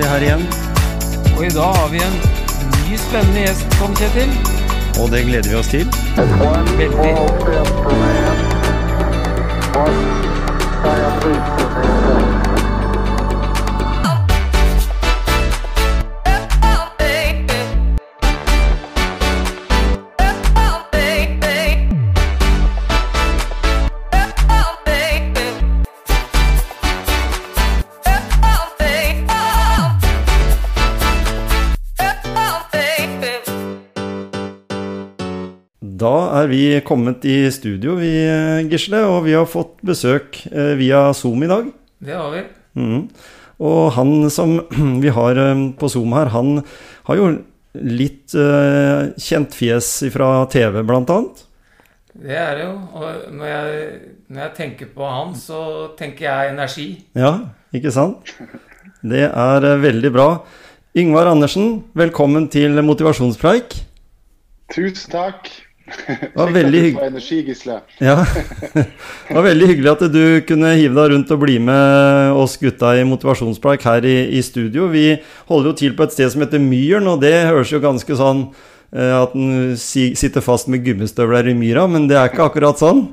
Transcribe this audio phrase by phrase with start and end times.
[0.00, 0.42] Vi her igjen.
[1.36, 2.14] Og i dag har vi en
[2.88, 4.32] ny spennende gjest, Tom Kjetil.
[5.00, 5.86] Og det gleder vi oss til.
[6.80, 7.12] Veldig.
[12.16, 12.39] One
[36.50, 38.10] vi kommet i studio, vi,
[38.70, 39.02] Gisle.
[39.08, 41.68] Og vi har fått besøk eh, via Zoom i dag.
[42.00, 42.42] Det har vi.
[42.80, 43.04] Mm.
[43.60, 44.58] Og han som
[45.04, 46.60] vi har eh, på Zoom her, han
[47.08, 47.30] har jo
[47.70, 51.44] litt uh, kjent fjes fra TV, blant annet.
[52.18, 52.72] Det er det jo.
[52.98, 55.60] Og når jeg, når jeg tenker på han, så
[55.98, 56.88] tenker jeg energi.
[57.14, 57.36] Ja,
[57.70, 58.34] ikke sant?
[59.06, 60.28] Det er veldig bra.
[60.98, 63.78] Yngvar Andersen, velkommen til motivasjonspreik.
[64.74, 65.52] Tusen takk.
[66.34, 67.04] Var veldig hygg- hygg...
[67.06, 67.78] energi, Gisle.
[68.02, 68.16] Ja,
[68.74, 72.94] Det var veldig hyggelig at du kunne hive deg rundt og bli med oss gutta
[72.98, 74.88] i motivasjonspreik her i, i studio.
[74.92, 75.06] Vi
[75.50, 78.46] holder jo til på et sted som heter Myren, og det høres jo ganske sånn
[78.94, 82.80] eh, at en si, sitter fast med gummistøvler i myra, men det er ikke akkurat
[82.82, 83.06] sånn.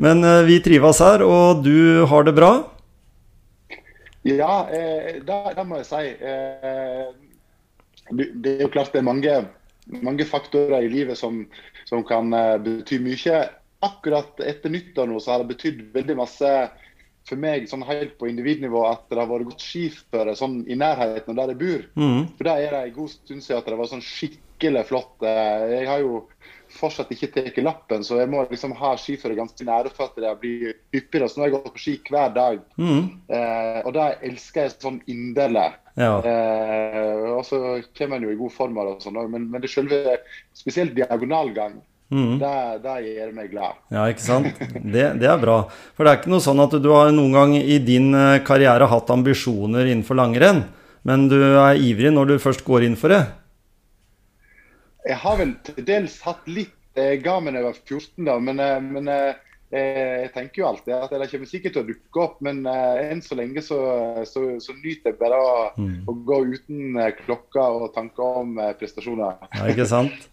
[0.00, 2.52] Men eh, vi trives her, og du har det bra?
[4.28, 6.04] Ja, eh, det, det må jeg si.
[6.20, 7.08] Eh,
[8.18, 9.32] det det er jo klart det er mange,
[10.04, 11.42] mange faktorer i livet som,
[11.88, 13.40] som kan eh, bety mye.
[13.84, 16.52] Akkurat etter nyttår nå så har det betydd veldig masse
[17.28, 21.34] for meg sånn helt på individnivå at det har vært godt skiføre sånn i nærheten
[21.34, 21.82] av der jeg bor.
[22.00, 22.22] Mm.
[22.38, 25.14] For der er det en god stund siden at det var sånn skikkelig flott.
[25.22, 26.22] Eh, Jeg har jo
[26.78, 30.32] fortsatt ikke tatt lappen, så jeg må liksom ha skiføret ganske nære for at det
[30.40, 31.28] blir hyppigere.
[31.28, 32.62] Så nå har jeg gått på ski hver dag.
[32.78, 33.02] mm.
[33.28, 35.68] Eh, og det elsker jeg sånn inderlig.
[35.98, 36.14] Ja.
[36.22, 37.60] Eh, og så
[37.98, 40.18] kommer en jo i god form av det, sånn, men, men det selve
[40.56, 42.38] spesielt diagonalgang, Mm.
[42.40, 42.50] det,
[42.86, 43.74] det gjør meg glad.
[43.92, 44.46] Ja, ikke sant?
[44.80, 45.58] Det, det er bra.
[45.92, 48.88] For det er ikke noe sånn at du har noen gang i din eh, karriere
[48.88, 50.62] hatt ambisjoner innenfor langrenn,
[51.04, 53.20] men du er ivrig når du først går inn for det.
[55.08, 58.34] Jeg har vel til dels hatt litt Jeg ga meg da jeg var 14, da,
[58.42, 59.36] men, eh, men eh,
[59.70, 63.20] jeg tenker jo alltid at det kommer sikkert til å dukke opp, men eh, enn
[63.22, 63.78] så lenge så,
[64.26, 65.52] så, så nyter jeg bare å,
[66.08, 69.36] å gå uten eh, klokka og tanker om eh, prestasjoner.
[69.52, 70.26] Ja, ikke sant?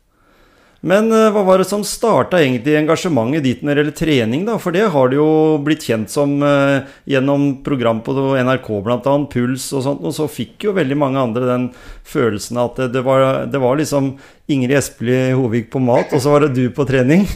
[0.85, 4.59] Men eh, hva var det som starta egentlig engasjementet ditt når det gjelder trening, da?
[4.61, 5.29] For det har du jo
[5.65, 10.67] blitt kjent som eh, gjennom program på NRK bl.a., Puls og sånt, og så fikk
[10.67, 11.67] jo veldig mange andre den
[12.05, 14.13] følelsen at det, var, det var liksom
[14.51, 17.25] Ingrid Espelid Hovig på mat, og så var det du på trening.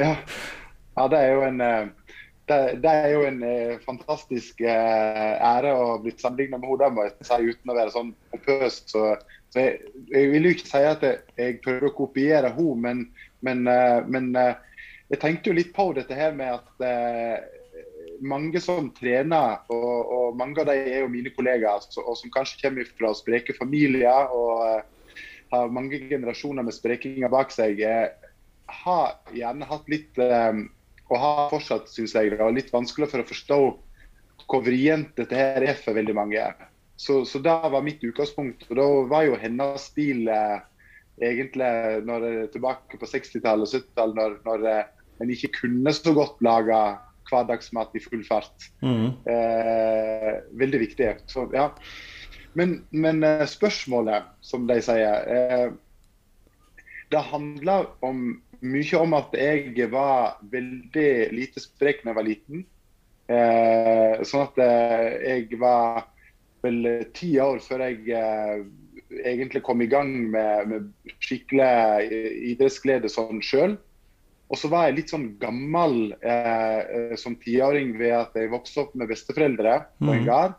[0.00, 0.14] Ja,
[0.96, 1.82] ja det er jo en eh,
[2.48, 3.42] det, det er jo en
[3.84, 8.80] fantastisk ære å bli sammenlignet med henne, må jeg uten å være sånn pompøs.
[8.90, 9.04] Så,
[9.50, 13.00] så jeg, jeg vil jo ikke si at jeg, prøver å kopiere henne, men,
[13.46, 17.82] men, eh, men eh, jeg tenkte jo litt på dette her med at eh,
[18.22, 22.62] mange som trener, og, og mange av dem er jo mine kollegaer, og som kanskje
[22.62, 24.84] kommer fra spreke familier og
[25.50, 27.80] har mange generasjoner med sprekinger bak seg,
[28.70, 33.58] har gjerne hatt litt og har fortsatt, synes jeg, litt vanskelig for å forstå
[34.50, 36.44] hvor vrient dette her er for veldig mange.
[37.00, 38.66] Så, så det var mitt utgangspunkt.
[38.68, 40.58] Og da var jo hennes stil eh,
[41.24, 41.70] egentlig
[42.04, 44.90] når det er tilbake på 60-tallet og 70-tallet, når, når eh,
[45.24, 46.80] en ikke kunne så godt lage
[47.30, 48.68] hverdagsmat i full fart.
[48.84, 49.14] Mm.
[49.32, 51.08] Eh, veldig viktig.
[51.30, 51.70] Så, ja.
[52.58, 55.66] Men, men eh, spørsmålet, som de sier eh,
[57.10, 62.64] Det handler om, mye om at jeg var veldig lite sprek da jeg var liten.
[63.30, 66.10] Eh, sånn at eh, jeg var
[66.64, 68.64] vel ti år før jeg eh,
[69.24, 71.68] egentlig kom i gang med, med skikkelig
[72.06, 73.76] eh, idrettsglede sånn sjøl.
[74.50, 78.84] Og så var jeg litt sånn gammel eh, eh, som tiåring ved at jeg vokste
[78.84, 80.26] opp med besteforeldre på en gar.
[80.26, 80.58] gard.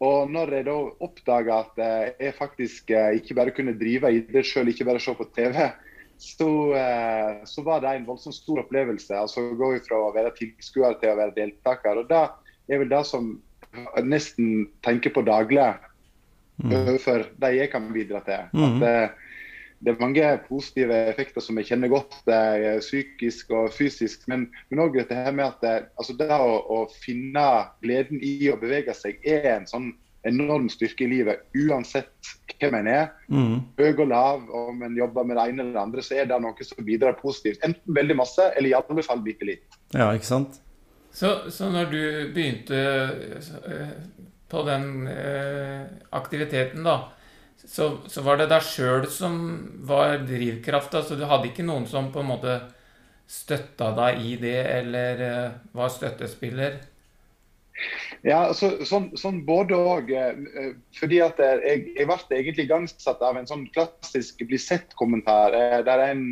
[0.00, 0.74] Og når jeg da
[1.04, 5.12] oppdaga at eh, jeg faktisk eh, ikke bare kunne drive idrett sjøl, ikke bare se
[5.16, 5.58] på TV,
[6.20, 9.12] så, eh, så var det en voldsomt stor opplevelse.
[9.16, 12.00] Altså gå fra å være tilskuer til å være deltaker.
[12.00, 12.24] Og det
[12.72, 13.34] er vel det som
[14.04, 15.62] nesten tenker på daglig
[16.60, 18.48] overfor de jeg kan bidra til.
[18.52, 18.82] Mm.
[18.82, 19.18] At
[19.80, 22.18] det er mange positive effekter som jeg kjenner godt,
[22.84, 24.26] psykisk og fysisk.
[24.28, 27.46] Men, men også dette her med at det, altså det å, å finne
[27.80, 29.88] gleden i å bevege seg er en sånn
[30.28, 33.06] enorm styrke i livet, uansett hvem en er.
[33.32, 33.54] mm.
[33.78, 36.40] Høy og lav, om en jobber med det ene eller det andre, så er det
[36.44, 37.62] noe som bidrar positivt.
[37.64, 39.80] Enten veldig masse, eller i alle fall bitte litt.
[39.94, 40.60] Ja, ikke sant?
[41.12, 42.02] Så, så når du
[42.34, 42.80] begynte
[43.66, 43.94] eh,
[44.50, 47.10] på den eh, aktiviteten, da,
[47.64, 49.40] så, så var det deg sjøl som
[49.86, 51.02] var drivkrafta.
[51.02, 52.60] Så du hadde ikke noen som på en måte
[53.30, 56.78] støtta deg i det, eller eh, var støttespiller?
[58.26, 60.12] Ja, så, sånn, sånn både òg.
[60.98, 65.56] Fordi at jeg, jeg ble egentlig igangsatt av en sånn klassisk bli sett-kommentar.
[65.86, 66.24] Der en,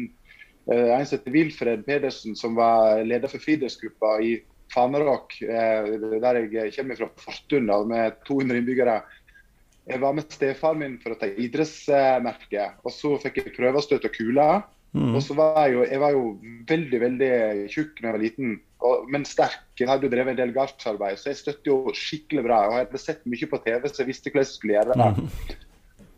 [0.68, 4.34] en som heter Wilfred Pedersen, som var leder for friidrettsgruppa i
[4.72, 8.98] Faneråk, der jeg kommer fra Fortuna, med 200 innbyggere.
[9.88, 14.16] Jeg var med stefaren min for å ta idrettsmerke, og så fikk jeg prøvestøt og
[14.16, 14.66] kuler.
[14.96, 15.14] Mm.
[15.14, 16.22] Og så var jeg jo, jeg var jo
[16.68, 17.32] veldig veldig
[17.68, 18.54] tjukk da jeg var liten,
[18.84, 19.64] og, men sterk.
[19.78, 22.60] Jeg hadde jo drevet en del gardsarbeid, så jeg støtte jo skikkelig bra.
[22.66, 25.10] og Jeg hadde sett mye på TV, så jeg visste hvordan jeg skulle gjøre det.
[25.18, 25.66] Mm.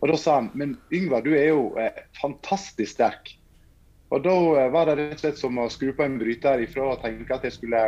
[0.00, 3.34] Og da sa han men Yngvar, du er jo eh, fantastisk sterk.
[4.10, 6.92] Og da eh, var det rett og slett som å skru på en bryter ifra
[6.92, 7.82] å tenke at jeg skulle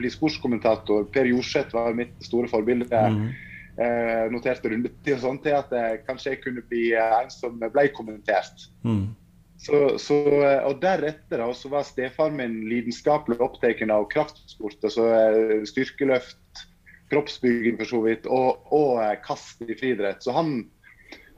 [0.00, 1.06] bli sportskommentator.
[1.12, 3.02] Per Jorseth var mitt store forbilde.
[3.14, 3.32] Mm.
[3.72, 7.56] Eh, noterte rundetid og sånn til at eh, kanskje jeg kunne bli eh, en som
[7.56, 8.66] ble kommentert.
[8.84, 9.14] Mm.
[9.62, 14.76] Så, så, eh, og Deretter da, så var stefaren min lidenskapelig opptatt av kraftsport.
[14.82, 16.66] altså eh, Styrkeløft,
[17.12, 20.20] kroppsbygging for så vidt, og, og kast i friidrett.
[20.24, 20.66] Så han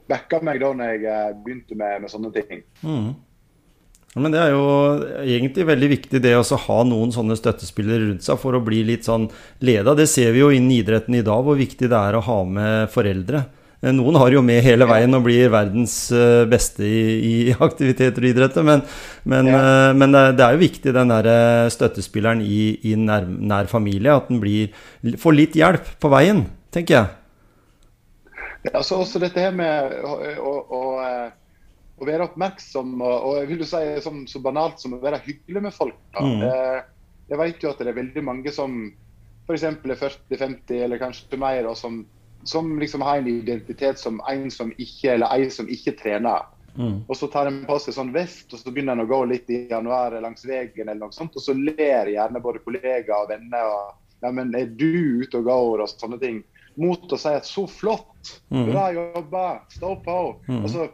[0.09, 2.65] backa meg da når jeg begynte med, med sånne ting.
[2.83, 3.13] Mm.
[4.15, 4.67] Men det er jo
[5.25, 9.03] egentlig veldig viktig det å ha noen sånne støttespillere rundt seg for å bli litt
[9.07, 9.27] sånn
[9.59, 9.91] leda.
[9.97, 12.93] Det ser vi jo innen idretten i dag, hvor viktig det er å ha med
[12.93, 13.43] foreldre.
[13.85, 17.35] Eh, noen har jo med hele veien og blir verdens eh, beste i, i
[17.67, 18.85] aktiviteter og idretter, men,
[19.29, 19.59] men, ja.
[19.59, 24.31] Eh, men, det er jo viktig, den der støttespilleren i, i nær, nær, familie, at
[24.31, 24.73] den blir,
[25.21, 27.13] får litt hjelp på veien, tenker jeg.
[28.71, 30.85] Ja, så også dette her med å, å, å,
[31.95, 35.21] å være oppmerksom, og, og, jeg vil jo si sånn, så banalt som å være
[35.23, 36.01] hyggelig med folk.
[36.19, 36.43] Mm.
[37.29, 38.75] Jeg vet jo at det er veldig mange som
[39.45, 39.63] f.eks.
[39.63, 42.03] er 40-50 eller kanskje mer, og som
[42.45, 46.45] som liksom har en identitet som en som ikke, eller ei som ikke trener.
[46.75, 46.99] Mm.
[47.07, 49.49] Og så tar en på seg sånn vest, og så begynner en å gå litt
[49.49, 53.71] i januar langs veien, eller noe sånt, og så ler gjerne både kollegaer og venner
[53.71, 56.43] og ja, men er du ute og går og sånne ting.
[56.77, 58.63] Mot å si at så flott, mm.
[58.69, 60.19] bra jobba, stå på.
[60.45, 60.61] Mm.
[60.61, 60.87] Altså,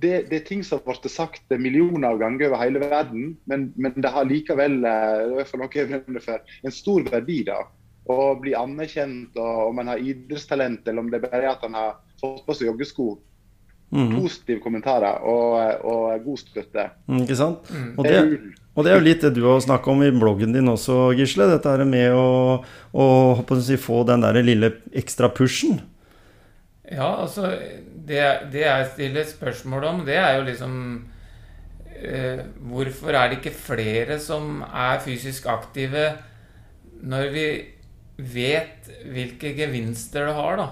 [0.00, 3.68] det, det, er ting som har blitt sagt millioner av ganger over hele verden, men,
[3.76, 7.42] men det har likevel eh, for noe for, en stor verdi.
[7.48, 7.60] da
[8.10, 11.76] å bli anerkjent, og om man har idrettstalent, eller om det bare er at en
[11.78, 13.12] har fått på seg joggesko.
[13.90, 14.12] Mm.
[14.20, 15.56] Positive kommentarer og,
[15.90, 16.84] og god støtte.
[17.10, 17.70] Mm, ikke sant?
[17.74, 17.88] Mm.
[17.96, 18.18] Og, det,
[18.76, 21.48] og, det, er jo litt det du har snakka om i bloggen din også, Gisle.
[21.50, 22.28] Dette med å,
[22.94, 23.06] å,
[23.42, 25.80] å si, få den der lille ekstra pushen.
[26.90, 27.50] Ja, altså
[28.10, 28.20] Det,
[28.50, 30.72] det jeg stiller spørsmål om, det er jo liksom
[31.94, 32.40] eh,
[32.72, 36.08] Hvorfor er det ikke flere som er fysisk aktive
[37.00, 37.44] når vi
[38.34, 40.66] vet hvilke gevinster det har, da.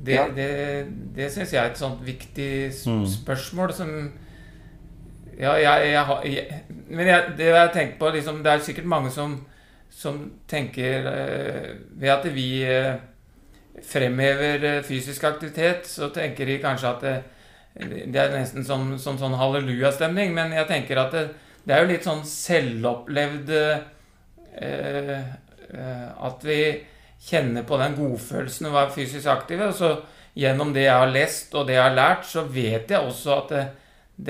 [0.00, 0.24] Det, ja.
[0.34, 0.86] det,
[1.16, 3.04] det syns jeg er et sånt viktig mm.
[3.20, 3.90] spørsmål som
[5.36, 9.10] Ja, jeg, jeg jeg Men jeg, det jeg tenker på liksom, Det er sikkert mange
[9.10, 9.34] som,
[9.90, 11.68] som tenker eh,
[12.00, 12.96] Ved at vi uh,
[13.86, 17.14] fremhever uh, fysisk aktivitet, så tenker de kanskje at det,
[18.10, 20.34] det er nesten som, som sånn hallelujastemning.
[20.36, 21.24] Men jeg tenker at det,
[21.64, 23.54] det, er jo litt sånn selvopplevd
[25.74, 26.62] Eh, at vi
[27.20, 29.70] kjenner på den godfølelsen å være fysisk aktive.
[29.70, 29.92] Og så
[30.38, 33.52] gjennom det jeg har lest og det jeg har lært, så vet jeg også at
[33.54, 33.66] det,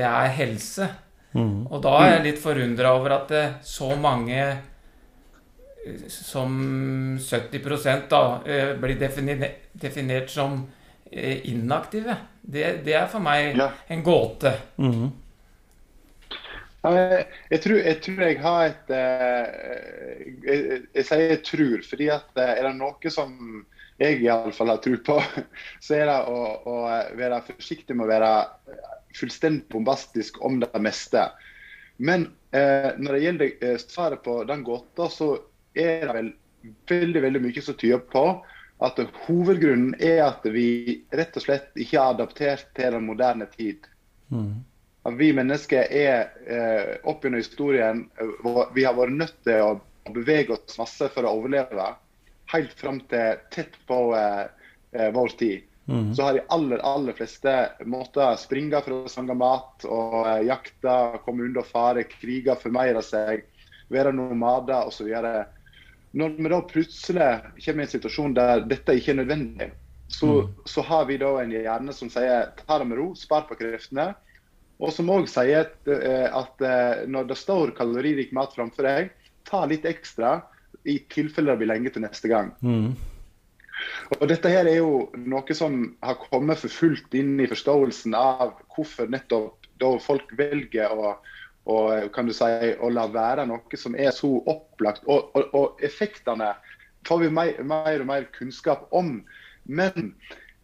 [0.01, 0.91] det er helse.
[1.33, 1.69] Mm.
[1.71, 3.35] Og da er jeg litt forundra over at
[3.67, 4.67] så mange eh,
[6.09, 10.67] som 70 da eh, blir definert, definert som
[11.11, 12.17] inaktive.
[12.41, 13.71] Det, det, er for meg ja.
[13.91, 14.53] en gåte.
[14.79, 15.11] Mm.
[16.81, 19.81] Jeg tror, jeg tror jeg har et eh,
[20.47, 20.61] jeg,
[20.95, 23.35] jeg, sier jeg tror, fordi at eh, er det noe som
[24.01, 25.19] jeg iallfall har tro på,
[25.85, 26.77] så er det å, å,
[27.21, 28.33] være forsiktig med å være
[29.19, 31.27] fullstendig bombastisk om det meste.
[32.01, 35.35] Men eh, når det gjelder eh, svaret på den gåta, så
[35.75, 36.33] er det vel
[36.91, 38.25] veldig veldig mye som tyder på
[38.85, 43.89] at hovedgrunnen er at vi rett og slett ikke har adaptert til den moderne tid.
[44.33, 44.65] Mm
[45.03, 49.79] at vi mennesker er eh, opp gjennom historien eh, Vi har vært nødt til å,
[50.11, 51.85] bevege oss masse for å overleve.
[52.51, 54.47] Helt fram til tett på eh,
[54.97, 55.69] eh, vår tid.
[55.87, 56.09] Mm.
[56.17, 57.53] Så har de aller aller fleste
[57.87, 60.97] måter springe for å sange mat og eh, jakte,
[61.27, 63.45] komme unna fare, krige, formeire seg,
[63.93, 65.13] være nomader osv.
[66.17, 67.29] Når vi da plutselig
[67.65, 69.71] kommer i en situasjon der dette ikke er nødvendig,
[70.11, 70.55] så, mm.
[70.67, 74.11] så har vi da en hjerne som sier ta det med ro, spar på kreftene.
[74.81, 79.13] Og som òg sier at, eh, at, eh, når det står kaloririk mat framfor deg,
[79.47, 80.41] ta litt ekstra
[80.89, 82.51] i tilfelle det blir lenge til neste gang.
[82.65, 82.95] Mm.
[84.19, 88.57] Og dette her er jo noe som har kommet for fullt inn i forståelsen av
[88.75, 89.57] hvorfor nettopp
[90.05, 91.15] folk velger å,
[91.65, 91.79] å,
[92.15, 92.51] kan du si,
[92.81, 95.05] å la være noe som er så opplagt.
[95.07, 96.55] Og, og, og effektene
[97.09, 99.19] får vi mer, mer, og mer kunnskap om.
[99.65, 100.15] Men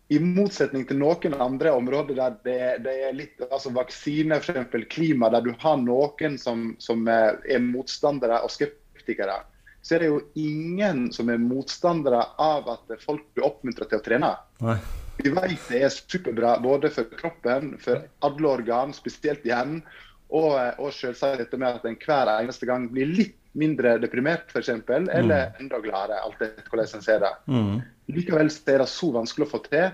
[0.09, 4.77] i motsetning til noen andre områder der det, det er litt altså vaksine, f.eks.
[4.93, 9.41] klima, der du har noen som, som er, er motstandere og skeptikere,
[9.83, 14.07] så er det jo ingen som er motstandere av at folk blir oppmuntret til å
[14.07, 14.33] trene.
[14.63, 14.79] Nei.
[15.17, 19.81] Vi vet det er superbra både for kroppen, for alle organ, spesielt hjernen,
[20.35, 24.69] og, og selvsagt dette med at en hver eneste gang blir litt mindre deprimert, f.eks.,
[24.69, 27.33] eller enda gladere, alt etter hvordan en ser det.
[27.49, 27.79] Mm.
[28.13, 29.87] Likevel er det så vanskelig å få til.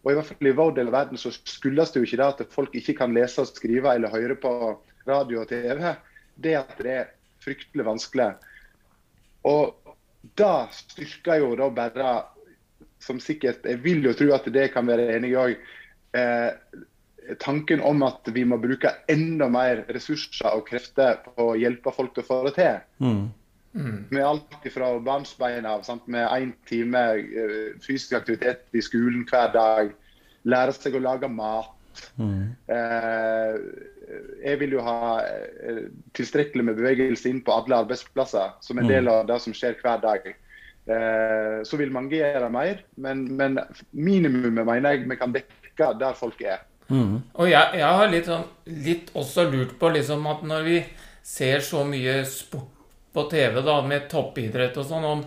[0.00, 2.28] Og i hvert fall i vår del av verden så skyldes det jo ikke det
[2.30, 4.52] at folk ikke kan lese og skrive eller høre på
[5.08, 5.82] radio og TV.
[6.40, 7.10] Det at det er
[7.44, 8.30] fryktelig vanskelig.
[9.48, 9.76] Og
[10.40, 12.14] det styrker jo da bare,
[13.00, 15.68] som sikkert Jeg vil jo tro at det kan være enig i òg,
[16.16, 16.50] eh,
[17.40, 22.14] tanken om at vi må bruke enda mer ressurser og krefter på å hjelpe folk
[22.16, 22.80] til å få det til.
[23.04, 23.28] Mm.
[24.10, 26.06] Med alt fra barnsbein av, sant?
[26.10, 29.92] med én time eh, fysisk aktivitet i skolen hver dag.
[30.48, 31.76] Lære seg å lage mat.
[32.18, 32.50] Mm.
[32.72, 33.56] Eh,
[34.42, 35.84] jeg vil jo ha eh,
[36.18, 40.02] tilstrekkelig med bevegelse inn på alle arbeidsplasser, som en del av det som skjer hver
[40.02, 40.26] dag.
[40.90, 43.60] Eh, så vil mange gjøre mer, men, men
[43.92, 46.64] minimumet mener jeg vi kan dekke der folk er.
[46.90, 47.16] Mm.
[47.38, 48.46] Og jeg, jeg har litt, sånn,
[48.84, 50.78] litt også lurt på liksom at når vi
[51.22, 52.76] ser så mye sport
[53.14, 55.22] på TV da, med toppidrett og sånn, om,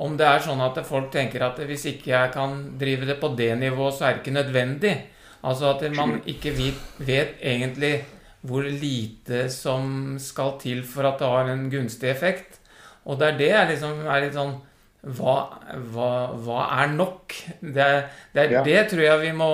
[0.00, 3.32] om det er sånn at folk tenker at hvis ikke jeg kan drive det på
[3.36, 4.94] det nivået, så er det ikke nødvendig.
[5.44, 7.94] Altså at man ikke vet, vet egentlig
[8.40, 12.58] hvor lite som skal til for at det har en gunstig effekt.
[13.04, 14.58] Og det er det jeg liksom er litt sånn
[15.00, 15.34] Hva,
[15.94, 16.08] hva,
[16.44, 17.32] hva er nok?
[17.60, 17.86] Det,
[18.36, 18.60] det, Ja.
[18.64, 19.52] det tror jeg vi må,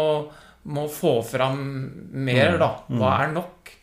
[0.67, 1.61] må få fram
[2.27, 2.71] mer, da.
[2.91, 3.75] Hva er nok?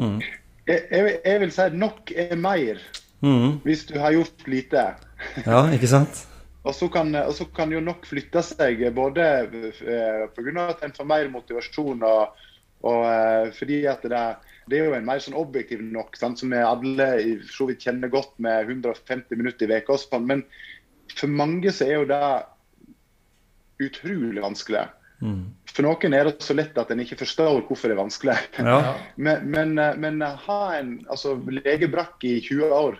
[0.00, 2.82] Jeg, jeg, jeg vil si at nok er mer
[3.20, 3.58] Mm.
[3.64, 4.82] hvis du har gjort lite.
[5.46, 6.22] Ja, ikke sant?
[6.64, 10.64] Og så kan, og så kan jo nok flytte seg både eh, pga.
[10.70, 12.40] at en får mer motivasjon og,
[12.84, 14.22] og eh, fordi at det,
[14.68, 17.84] det er jo en mer sånn objektiv nok, sant, som vi alle i så vidt
[17.84, 19.96] kjenner godt med 150 minutter i uka.
[20.00, 20.28] sånn.
[20.28, 20.44] Men
[21.12, 22.22] for mange så er jo det
[23.80, 24.86] utrolig vanskelig.
[25.20, 25.44] Mm.
[25.70, 28.38] For noen er det så lett at en ikke forstår hvorfor det er vanskelig.
[28.58, 28.80] Ja.
[29.24, 32.98] Men, men, eh, men ha en altså, legebrakk i 20 år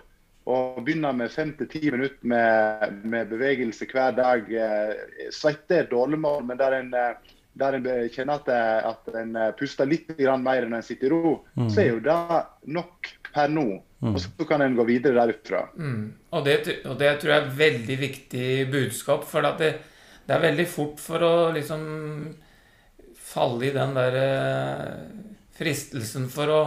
[0.49, 4.49] og begynne med 5-10 minutter med, med bevegelse hver dag.
[4.49, 8.49] eh, Svette er dårlig mål, men der en, eh, der en kjenner at,
[8.89, 11.35] at en eh, puster litt mer enn en sitter i ro,
[11.67, 12.17] så er jo det
[12.73, 13.67] nok per nå.
[14.01, 15.67] Og så kan en gå videre derifra.
[15.77, 16.05] Mm.
[16.33, 16.55] Og, det,
[16.89, 19.27] og det tror jeg er veldig viktig budskap.
[19.29, 19.75] For at det,
[20.25, 21.83] det er veldig fort for å liksom
[23.31, 24.89] falle i den der eh,
[25.57, 26.61] fristelsen for å,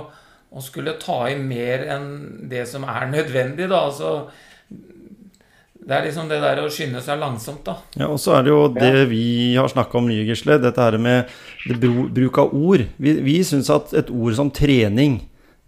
[0.55, 2.09] å skulle ta i mer enn
[2.51, 3.85] det som er nødvendig, da.
[3.91, 4.15] Altså
[5.85, 7.77] Det er liksom det der å skynde seg langsomt, da.
[8.01, 9.27] Ja, og så er det jo det vi
[9.59, 10.57] har snakka om mye, Gisle.
[10.63, 11.33] Dette her med
[11.69, 12.87] det bruk av ord.
[12.97, 15.21] Vi, vi syns at et ord som trening,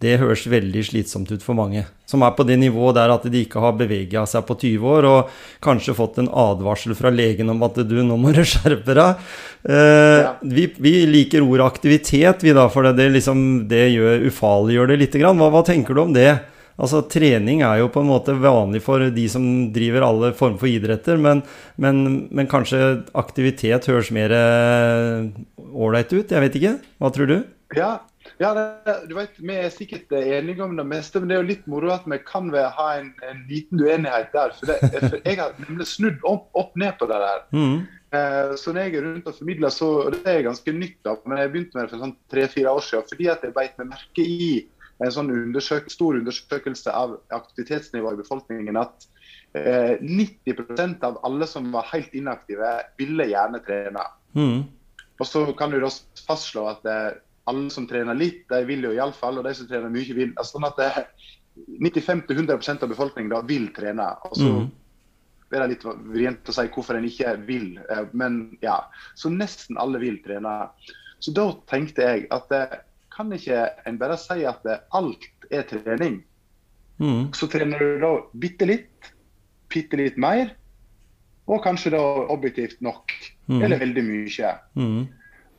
[0.03, 1.81] det høres veldig slitsomt ut for mange.
[2.05, 5.07] Som er på det nivået der at de ikke har bevega seg på 20 år,
[5.09, 5.31] og
[5.65, 9.23] kanskje fått en advarsel fra legen om at du, nå må du skjerpe deg.
[9.65, 10.35] Eh, Ja.
[10.45, 14.99] vi, vi liker ordet aktivitet, vi da, for det, det, liksom, det gjør, ufarliggjør det
[15.01, 15.17] litt.
[15.17, 15.41] Grann.
[15.41, 16.29] Hva, hva tenker du om det?
[16.77, 19.41] Altså, Trening er jo på en måte vanlig for de som
[19.73, 21.41] driver alle former for idretter, men,
[21.81, 22.83] men, men kanskje
[23.17, 24.29] aktivitet høres mer
[25.73, 26.29] ålreit ut?
[26.37, 26.75] Jeg vet ikke.
[27.01, 27.37] Hva tror du?
[27.75, 27.95] Ja,
[28.37, 31.49] ja det, du vet, vi er sikkert enige om det meste, men det er jo
[31.51, 34.53] litt moro at vi kan ha en, en liten uenighet der.
[34.57, 37.45] For, det, for jeg har nemlig snudd opp, opp ned på det der.
[37.55, 37.77] Mm.
[38.17, 41.17] Eh, så når jeg er rundt og formidler, så og det er ganske nytt, da,
[41.25, 43.91] men jeg begynte med det for sånn tre-fire år siden fordi at jeg beit meg
[43.91, 44.47] merke i
[45.03, 49.05] en sånn undersøk stor undersøkelse av aktivitetsnivået i befolkningen at
[49.57, 54.07] eh, 90% av alle som var helt inaktive, ville gjerne trene.
[54.37, 54.65] Mm.
[55.17, 55.91] Og så kan du da
[56.27, 57.11] fastslå at eh,
[57.47, 60.33] alle som trener litt, de vil jo iallfall, og de som trener mye, vil.
[60.35, 61.07] Altså, sånn at
[61.81, 64.09] 95-100% av befolkningen da vil trene.
[64.27, 64.71] Og så Mm.
[65.51, 68.81] er det litt vrient å si hvorfor en ikke vil, eh, men ja.
[69.15, 70.69] Så nesten alle vil trene.
[71.19, 72.77] Så da tenkte jeg at eh,
[73.09, 76.23] kan ikke en bare si at eh, alt er trening?
[76.99, 77.31] Mm.
[77.33, 79.13] Så trener du da bitte litt,
[79.69, 80.51] bitte litt mer,
[81.47, 83.11] og kanskje da objektivt nok.
[83.47, 83.61] Mm.
[83.63, 84.59] Eller veldig mye.
[84.75, 85.07] Mm.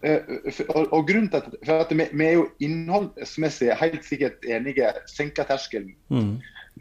[0.06, 0.22] Eh,
[0.68, 5.48] og, grunnen til at, for at vi, vi er jo innholdsmessig helt sikkert enige, senker
[5.48, 5.96] terskelen.
[6.12, 6.36] Mm.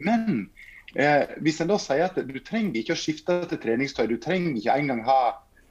[0.06, 0.48] Men
[0.96, 4.56] Eh, hvis en da sier at du trenger ikke å skifte til treningstøy, du trenger
[4.56, 5.20] ikke engang ha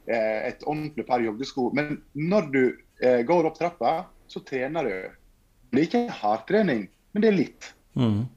[0.06, 2.62] eh, et ordentlig par joggesko, men når du
[3.02, 3.94] eh, går opp trappa,
[4.30, 4.96] så trener du.
[5.72, 7.72] Det er ikke hardtrening, men det er litt.
[7.98, 8.28] Mm.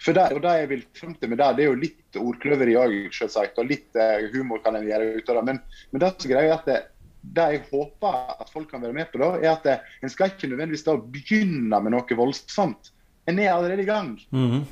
[0.00, 2.74] For det, og det jeg vil frem til med det, det er jo litt ordkløveri
[2.80, 3.60] òg, selvsagt.
[3.60, 5.44] Og litt eh, humor kan en gjøre ut av det.
[5.50, 5.60] Men,
[5.92, 6.80] men det som er greia er at det,
[7.34, 10.32] det jeg håper at folk kan være med på, da, er at det, en skal
[10.32, 12.90] ikke nødvendigvis da begynne med noe voldsomt.
[13.30, 14.16] En er allerede i gang.
[14.34, 14.64] Mm.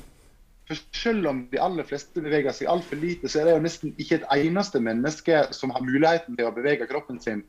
[0.69, 3.95] For selv om de aller fleste beveger seg altfor lite, så er det jo nesten
[3.99, 7.41] ikke et eneste menneske som har muligheten til å bevege kroppen sin,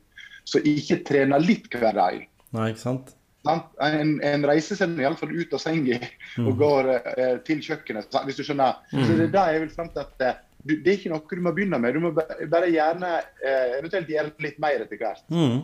[0.45, 2.25] som ikke trener litt hver dag.
[2.55, 3.13] Nei, ikke sant?
[3.45, 5.99] En, en reiser seg iallfall ut av senga
[6.41, 8.79] og går eh, til kjøkkenet, hvis du skjønner.
[8.89, 11.21] Så det er det jeg vil frem til at eh, du, det er ikke noe
[11.29, 11.93] du må begynne med.
[11.93, 15.23] Du må bare gjerne eh, eventuelt gjøre litt mer etter hvert.
[15.29, 15.59] Mm.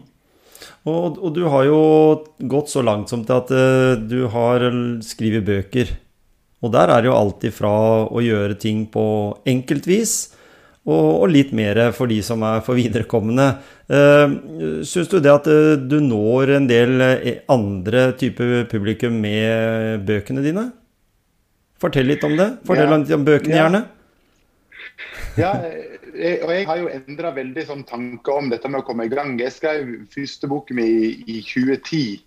[0.86, 1.82] Og, og du har jo
[2.52, 4.68] gått så langt som til at eh, du har
[5.06, 5.96] skrevet bøker.
[6.62, 7.72] Og der er det jo alt ifra
[8.06, 9.04] å gjøre ting på
[9.50, 10.14] enkelt vis,
[10.82, 13.48] og, og litt mer for de som er for viderekommende.
[13.92, 20.06] Uh, Syns du det at eh, du når en del eh, andre typer publikum med
[20.08, 20.68] bøkene dine?
[21.82, 22.48] Fortell litt om det.
[22.66, 22.98] Fortell Ja.
[22.98, 23.66] litt om bøkene, Ja.
[23.66, 23.84] gjerne.
[25.40, 25.54] Ja,
[26.12, 29.12] jeg, og jeg har jo endra veldig sånn tanker om dette med å komme i
[29.12, 29.38] gang.
[29.40, 32.22] Jeg skrev første boken min i, i 2010.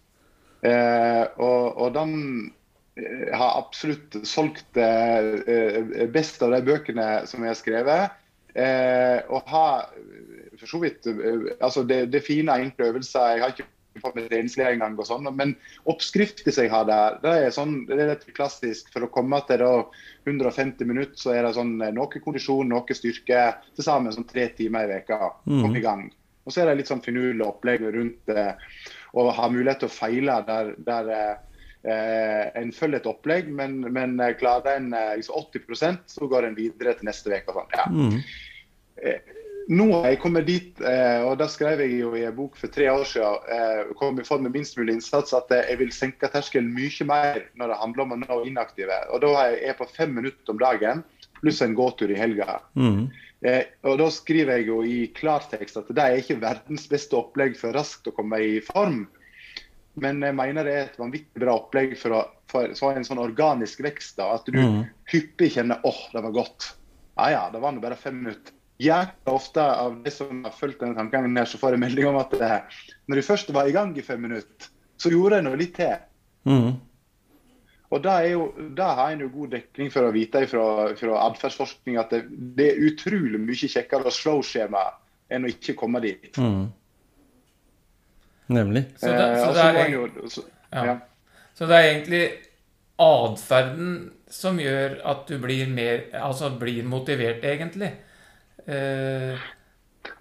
[0.64, 2.14] Eh, og, og den
[2.96, 8.20] eh, har absolutt solgt eh, eh, best av de bøkene som jeg har skrevet.
[8.54, 13.34] Eh, og har eh, for så vidt eh, altså det, det fine enkle øvelser.
[13.34, 13.68] Jeg har ikke
[14.02, 15.54] fått med treningslæring og sånn, men
[15.90, 18.90] oppskriften som jeg har der, det er sånn, det litt klassisk.
[18.94, 19.70] For å komme til da
[20.26, 23.46] 150 minutter, så er det sånn eh, noe kondisjon, noe styrke.
[23.76, 26.08] Til sammen sånn tre timer i veka Kom i gang.
[26.44, 28.50] Og så er det litt sånn finurlig opplegg rundt det,
[29.16, 34.18] og ha mulighet til å feile der, der eh, en følger et opplegg, men, men
[34.20, 37.56] eh, klarer en eh, liksom 80% så går en videre til neste uke.
[37.56, 37.72] Sånn.
[37.78, 37.86] Ja.
[37.88, 38.18] Mm.
[39.68, 42.68] Nå har jeg kommet dit, eh, og da skrev jeg jo i en bok for
[42.68, 45.92] tre år siden, eh, kom i form med minst mulig innsats, at eh, jeg vil
[45.94, 48.98] senke terskelen mye mer når det handler om å nå inaktive.
[49.10, 51.04] Og da er jeg på fem minutter om dagen,
[51.40, 52.58] pluss en gåtur i helga.
[52.76, 53.08] Mm.
[53.44, 57.56] Eh, og da skriver jeg jo i klartekst at det er ikke verdens beste opplegg
[57.56, 59.06] for raskt å komme i form.
[59.96, 62.22] Men jeg mener det er et vanvittig bra opplegg for å
[62.54, 64.16] for en sånn organisk vekst.
[64.16, 64.84] da, At du Mm.
[65.10, 66.74] hyppig kjenner åh, det var godt.
[67.16, 68.52] Ja ja, det var nå bare fem minutter.
[68.82, 72.18] Jækla ofte av de som har fulgt denne tankegangen her, så får jeg melding om
[72.18, 75.60] at eh, når de først var i gang i fem minutter, så gjorde jeg noe
[75.60, 75.94] litt til.
[76.48, 76.72] Mm.
[77.94, 80.64] Og da, er jo, da har en jo god dekning for å vite fra,
[80.98, 82.24] fra atferdsforskning at det,
[82.58, 84.82] det er utrolig mye kjekkere å slå skjema
[85.30, 86.32] enn å ikke komme dit.
[86.34, 86.66] Mm.
[88.54, 88.84] Nemlig.
[88.98, 90.84] Så det, så det må en egentlig- jo, så, ja.
[90.90, 90.96] ja.
[91.54, 92.24] så er egentlig
[93.04, 93.94] atferden
[94.30, 97.92] som gjør at du blir mer Altså blir motivert, egentlig.
[98.66, 99.38] Eh,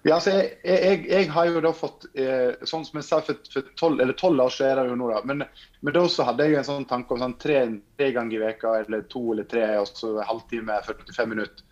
[0.04, 3.40] Ja, altså, jeg, jeg, jeg har jo da fått eh, Sånn som jeg sa for,
[3.52, 5.20] for 12, eller 12 år siden er det jo nå, da.
[5.28, 5.44] Men,
[5.84, 7.58] men da så hadde jeg en sånn tanke om sånn tre,
[7.98, 11.64] tre ganger i veka eller to eller tre, og så halvtime, 45 minutter.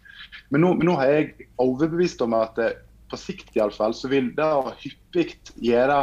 [0.53, 2.77] Men nå, men nå har jeg overbevist om at eh,
[3.13, 6.01] på sikt iallfall, så vil det å hyppig gjøre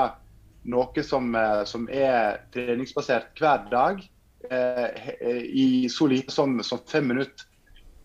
[0.69, 4.01] noe som, eh, som er treningsbasert hver dag,
[4.49, 5.09] eh,
[5.49, 7.48] i så lite som, som fem minutter,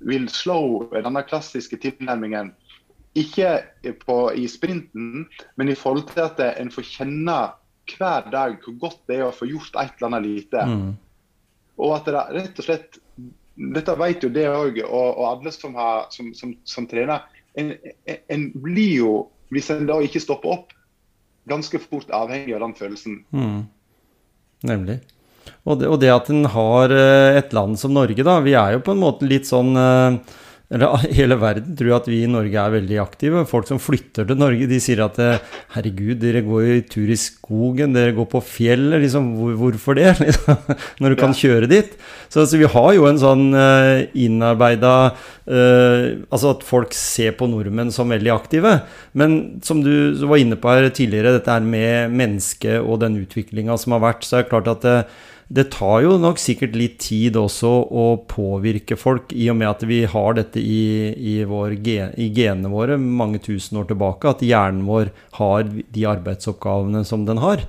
[0.05, 0.59] vil slå
[0.93, 2.53] denne klassiske tilnærmingen
[3.14, 3.51] ikke
[4.03, 7.37] på, i sprinten, men i forhold til at en får kjenne
[7.95, 10.64] hver dag hvor godt det er å få gjort et eller annet lite.
[10.67, 10.93] Mm.
[11.85, 13.01] Og at det rett og slett
[13.55, 17.23] Dette vet jo det òg, og, og alle som, har, som, som, som trener.
[17.55, 17.69] En,
[18.11, 19.12] en, en blir jo,
[19.55, 20.73] hvis en da ikke stopper opp,
[21.47, 23.21] ganske fort avhengig av den følelsen.
[23.31, 23.61] Mm.
[24.67, 24.97] Nemlig.
[25.65, 28.41] Og det, og det at en har eh, et land som Norge, da.
[28.45, 30.19] Vi er jo på en måte litt sånn eh,
[30.77, 33.47] Eller hele verden tror at vi i Norge er veldig aktive.
[33.49, 35.41] Folk som flytter til Norge, de sier at eh,
[35.73, 39.01] herregud, dere går jo tur i skogen, dere går på fjellet.
[39.07, 40.11] Liksom, hvorfor det?
[40.25, 41.97] Liksom, når du kan kjøre dit.
[42.29, 44.97] Så, så vi har jo en sånn uh, innarbeida
[45.45, 48.79] Altså at folk ser på nordmenn som veldig aktive.
[49.13, 53.77] Men som du var inne på her tidligere, dette her med mennesket og den utviklinga
[53.77, 54.97] som har vært, så er det klart at det,
[55.49, 59.85] det tar jo nok sikkert litt tid også å påvirke folk, i og med at
[59.89, 64.87] vi har dette i, i, vår, i genene våre mange tusen år tilbake, at hjernen
[64.89, 67.67] vår har de arbeidsoppgavene som den har.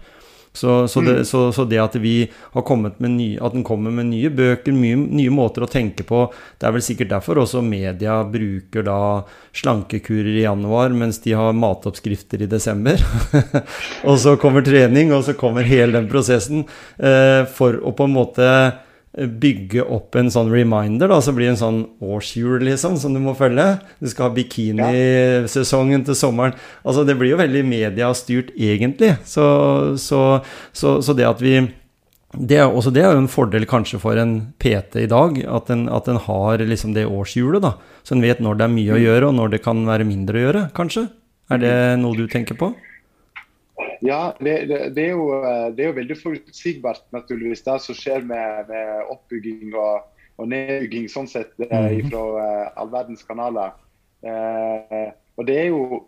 [0.56, 2.15] Så, så, det, så, så det at vi
[2.54, 6.06] har kommet med nye, at den kommer med nye bøker, mye, nye måter å tenke
[6.08, 9.00] på Det er vel sikkert derfor også media bruker da
[9.56, 13.02] slankekurer i januar, mens de har matoppskrifter i desember.
[14.10, 16.65] og så kommer trening, og så kommer hele den prosessen.
[16.98, 18.50] Eh, for å på en måte
[19.15, 23.21] bygge opp en sånn reminder, da, så blir det en sånn årshjul, liksom, som du
[23.23, 23.78] må følge.
[24.04, 26.58] Du skal ha bikinisesongen til sommeren.
[26.84, 29.13] Altså, det blir jo veldig mediastyrt, egentlig.
[29.28, 29.45] Så,
[30.01, 30.21] så,
[30.75, 31.60] så, så det at vi
[32.36, 35.69] det er, også det er jo en fordel kanskje for en PT i dag, at
[35.71, 37.63] en, at en har liksom det årshjulet.
[37.63, 40.08] da, Så en vet når det er mye å gjøre, og når det kan være
[40.08, 41.08] mindre å gjøre, kanskje.
[41.54, 42.73] Er det noe du tenker på?
[44.03, 45.29] Ja, det, det, det, er jo,
[45.75, 51.08] det, er jo, veldig forutsigbart, naturligvis, det som skjer med, med oppbygging og, og, nedbygging
[51.12, 52.10] sånn sett mm.
[52.10, 53.75] fra uh, all verdens kanaler.
[54.25, 56.03] Uh, og det er jo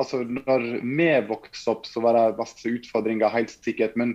[0.00, 3.92] Altså, når vi vokste opp, så var det masse utfordringer, helt sikkert.
[3.94, 4.14] men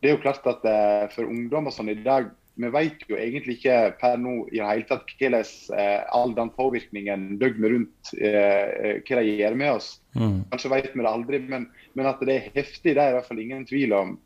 [0.00, 2.30] det er jo klart at uh, for ungdom og sånn i dag
[2.60, 5.44] vi vet jo egentlig ikke per nå i det hele tatt hvordan
[5.76, 9.88] eh, all den påvirkningen døgnet rundt eh, hva de gjør med oss.
[10.16, 10.38] Mm.
[10.52, 13.28] Kanskje vet vi det aldri, men, men, at det er heftig, det er i hvert
[13.28, 14.16] fall ingen tvil om.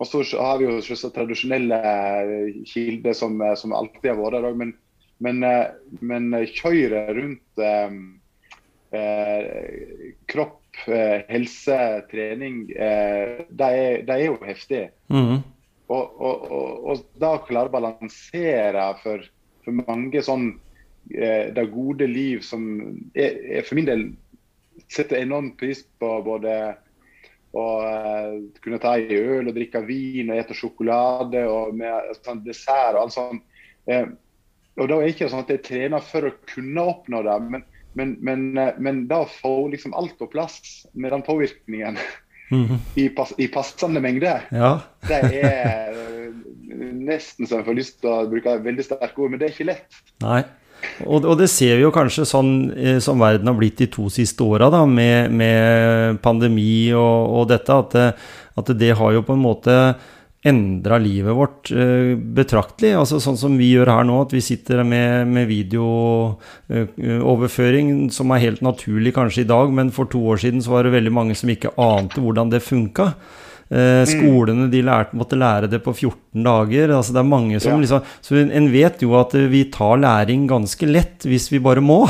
[0.00, 4.40] Og så har vi jo så tradisjonelle eh, kilder som, eh, som, alltid har vært
[4.40, 4.72] der men,
[5.20, 5.44] men,
[6.00, 7.90] men kjøret rundt eh,
[10.30, 14.88] kropp Eh, helse, trening, eh, det er, det er jo heftig.
[15.12, 15.42] Mm.
[15.90, 19.24] Og, og, og, og, da klare å balansere for,
[19.64, 20.52] for mange sånn
[21.10, 22.62] eh, det gode liv som
[23.16, 24.04] jeg, jeg for min del
[24.86, 26.54] setter enorm pris på både
[27.58, 32.44] å eh, kunne ta i øl og drikke vin og spise sjokolade og med sånn,
[32.46, 33.44] dessert og alt sånt.
[33.90, 34.06] Eh,
[34.78, 37.66] og da er det ikke sånn at jeg trener for å kunne oppnå det, men,
[37.98, 41.98] men, men, eh, men da får liksom alt på plass med den påvirkningen
[42.50, 42.78] mm -hmm.
[42.94, 44.72] i, pass, i, passende mengde, ja.
[45.08, 46.32] det er eh,
[46.94, 49.70] nesten så jeg får lyst til å bruke veldig sterke ord, men det er ikke
[49.72, 50.02] lett.
[50.22, 50.42] Nei.
[51.04, 54.08] Og, og, det ser vi jo kanskje sånn eh, som verden har blitt de to
[54.12, 58.14] siste åra, med, med, pandemi og, og dette, at det,
[58.56, 59.76] at det har jo på en måte
[60.46, 62.94] endra livet vårt uh, betraktelig.
[62.96, 68.30] Altså Sånn som vi gjør her nå, at vi sitter med, med videooverføring, uh, som
[68.32, 71.12] er helt naturlig kanskje i dag, men for to år siden så var det veldig
[71.12, 73.06] mange som ikke ante hvordan det funka.
[73.70, 74.06] Eh, mm.
[74.10, 76.90] skolene de lærte, måtte lære det på 14 dager.
[76.90, 77.78] altså det er mange som ja.
[77.78, 82.00] liksom, Så en vet jo at vi tar læring ganske lett hvis vi bare må,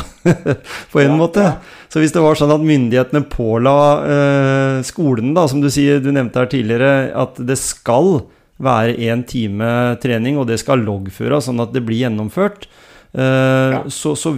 [0.92, 1.44] på en ja, måte.
[1.44, 1.84] Ja.
[1.92, 3.76] Så hvis det var sånn at myndighetene påla
[4.08, 8.22] eh, skolene, da, som du sier, du nevnte her tidligere, at det skal
[8.60, 12.70] være én time trening, og det skal loggføres sånn at det blir gjennomført,
[13.12, 13.82] ja.
[13.90, 14.36] så, så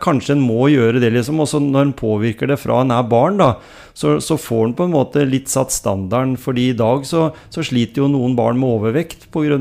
[0.00, 1.42] kanskje en må gjøre det, liksom.
[1.44, 3.50] Også når en påvirker det fra en er barn, da,
[3.94, 6.34] så, så får en på en måte litt satt standarden.
[6.40, 9.58] fordi i dag så, så sliter jo noen barn med overvekt pga.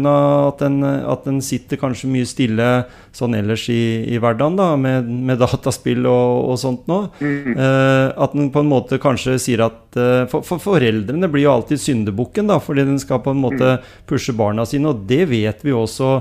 [0.48, 2.70] At, en, at en sitter kanskje mye stille
[3.14, 7.02] sånn ellers i, i hverdagen, da, med, med dataspill og, og sånt nå.
[7.20, 7.52] Mm.
[7.60, 11.54] Uh, at en på en måte kanskje sier at uh, for, for, foreldrene blir jo
[11.54, 13.94] alltid syndebukken, da, fordi den skal på en måte mm.
[14.10, 16.16] pushe barna sine, og det vet vi også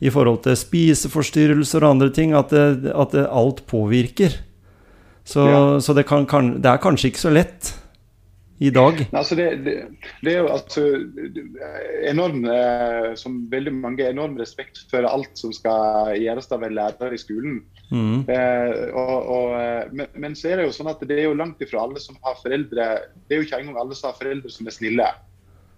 [0.00, 4.40] i forhold til spiseforstyrrelser og andre ting, at, det, at det alt påvirker.
[5.24, 5.80] Så, ja.
[5.80, 7.70] så det, kan, kan, det, er kanskje ikke så lett
[8.58, 9.00] i dag.
[9.16, 10.84] Altså det, det, er jo altså
[12.10, 17.16] enorm, eh, som veldig mange, enorm respekt for alt som skal gjøres av en lærer
[17.16, 17.62] i skolen.
[17.90, 18.24] Mm.
[18.30, 21.38] Eh, og, og, eh, men, men, så er det jo sånn at det er jo
[21.38, 22.86] langt ifra alle som har foreldre
[23.28, 25.08] Det er jo ikke engang alle som har foreldre som er snille.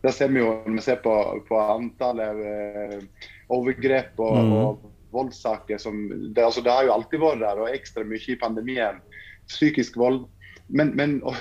[0.04, 1.14] Det ser vi jo når vi ser på,
[1.48, 4.54] på antallet eh, overgrep og, mm.
[4.60, 8.40] og voldssaker som det, altså, det, har jo alltid vært der, og ekstra mye i
[8.40, 8.98] pandemien.
[9.50, 10.24] Psykisk vold.
[10.66, 11.38] Men, men, og,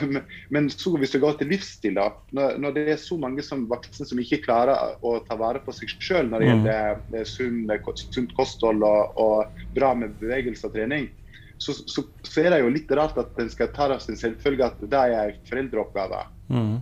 [0.53, 3.65] men så hvis vi går til livsstil, da, når, når, det er så mange som
[3.71, 6.65] voksne som ikke klarer å ta vare på seg sjøl når det mm.
[6.69, 7.61] gjelder sunn,
[8.13, 11.09] sunt kosthold og, og, bra med bevegelse og trening,
[11.57, 14.19] så, så, så, er det jo litt rart at en skal ta det som en
[14.19, 16.21] selvfølge at det er foreldreoppgave.
[16.53, 16.75] Mm.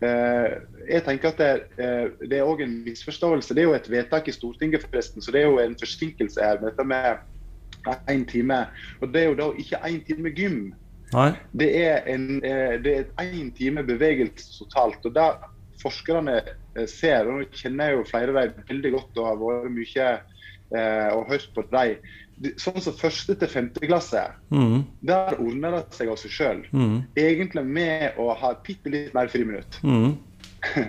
[0.00, 0.52] Eh,
[0.88, 3.54] jeg tenker at det, eh, det er òg en misforståelse.
[3.54, 6.60] Det er jo et vedtak i Stortinget, forresten, så det er jo en forsinkelse her
[6.60, 8.62] med dette med én time.
[9.00, 10.60] Og det er jo da ikke én time gym.
[11.12, 11.30] Nei.
[11.52, 15.04] Det er en eh, det er én time bevegelse totalt.
[15.04, 15.30] og da
[15.82, 16.40] forskerne
[16.86, 20.10] ser, og nå kjenner jeg jo flere av dem veldig godt og har vært mye
[21.16, 21.96] og hørt på dem,
[22.60, 24.22] sånn som første til femte klasse,
[24.54, 24.80] mm.
[25.06, 26.64] der ordner det seg av seg sjøl.
[26.72, 26.96] Mm.
[27.20, 29.80] Egentlig med å ha bitte litt mer friminutt.
[29.84, 30.18] Mm.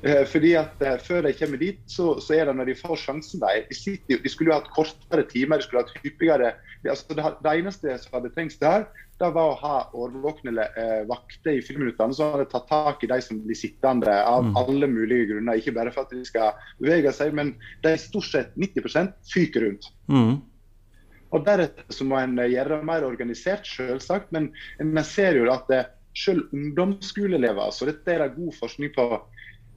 [0.00, 3.02] Eh, fordi at uh, Før de kommer dit, så, så, er det når de får
[3.02, 6.88] sjansen de, de, sitter, de skulle jo hatt kortere timer, de skulle hatt hyppigere det,
[6.88, 8.86] altså, det, det eneste som hadde trengs der,
[9.20, 13.18] det var å ha årvåkne eh, vakter i friminuttene som hadde tatt tak i de
[13.20, 14.54] som blir sittende av mm.
[14.62, 15.60] alle mulige grunner.
[15.60, 17.52] Ikke bare for at de skal bevege seg, men
[17.84, 19.90] de stort sett 90 fyker rundt.
[20.08, 20.38] Mm.
[21.30, 24.32] Og Deretter så må en eh, gjøre det mer organisert, selvsagt.
[24.34, 24.50] Men
[24.82, 25.70] en ser jo at
[26.16, 29.06] selv ungdomsskoleelever, så dette er det god forskning på,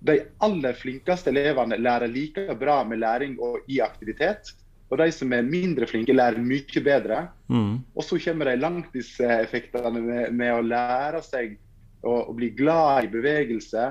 [0.03, 4.51] de aller flinkeste elevene lærer like bra med læring og i aktivitet.
[4.91, 7.27] Og de som er mindre flinke, lærer mye bedre.
[7.47, 7.79] Mm.
[7.95, 11.55] Og så kommer de langtidseffektene med, med å lære seg
[12.03, 13.87] å, å bli glad i bevegelse.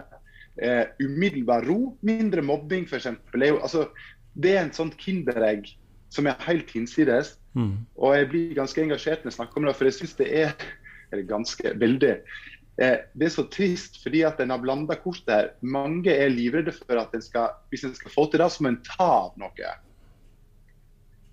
[0.62, 3.08] Eh, umiddelbar ro, mindre mobbing f.eks.
[3.32, 3.88] Altså,
[4.36, 5.72] det er en sånn kinderegg
[6.12, 7.38] som er helt hinsides.
[7.52, 7.74] Mm.
[8.00, 10.54] Og jeg blir ganske engasjert når jeg snakker om det, for jeg syns det er
[11.12, 12.12] eller ganske veldig
[12.80, 15.50] eh, Det er så trist fordi at en har blanda kortet her.
[15.60, 18.72] Mange er livredde for at en skal, hvis en skal få til det, så må
[18.72, 19.76] en ta av noe.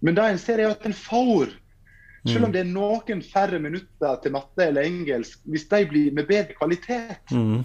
[0.04, 1.56] Men det en ser, er at en får.
[2.28, 6.28] Selv om det er noen færre minutter til matte eller engelsk, hvis de blir med
[6.28, 7.32] bedre kvalitet.
[7.32, 7.64] Mm.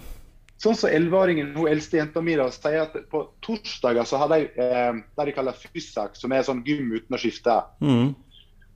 [0.63, 5.01] Sånn som 11-åringen, hun eldste jenta mi, sier at på torsdager så har de eh,
[5.19, 8.13] det de kaller fysak, som er sånn gym uten å skifte, Mm.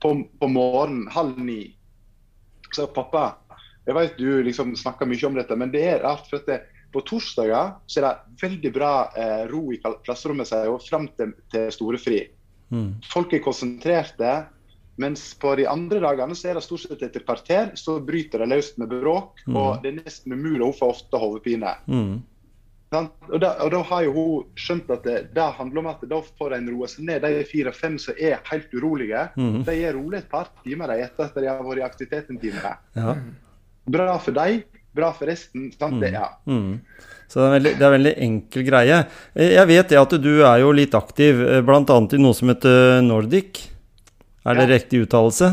[0.02, 1.62] På, på morgenen halv ni.
[2.74, 3.34] Så pappa,
[3.86, 6.28] jeg vet du liksom snakker mye om dette, men det er rart.
[6.30, 6.60] for at det,
[6.92, 11.36] På torsdager så er det veldig bra eh, ro i klasserommet seg og fram til,
[11.52, 12.24] til storefri.
[12.70, 12.96] Mm.
[13.12, 14.32] Folk er konsentrerte.
[15.00, 18.50] Mens på de andre dagene så er det stort sett etter kvarter, så bryter det
[18.50, 19.38] løst med bråk.
[19.46, 19.56] Mm.
[19.56, 21.72] Og det er nesten umulig, hun får ofte hodepine.
[21.86, 22.18] Mm.
[22.90, 26.18] Og da, og da har jo hun skjønt at det, det handler om at da
[26.40, 27.22] får en roe seg ned.
[27.22, 29.60] De fire-fem som er helt urolige, mm.
[29.68, 32.72] de er rolig et par timer etter at de har vært i aktivitet en time.
[32.98, 33.14] Ja.
[33.94, 34.64] Bra for dem,
[34.96, 35.68] bra for resten.
[35.78, 36.00] Sant?
[36.02, 36.32] Det, ja.
[36.50, 36.80] Mm.
[37.30, 38.98] Så det er, veldig, det er en veldig enkel greie.
[39.38, 41.84] Eh, Jeg vet det at du er jo litt aktiv, eh, bl.a.
[41.86, 43.68] i noe som heter Nordic.
[44.42, 44.72] Er det Ja.
[44.74, 45.52] riktig uttalelse?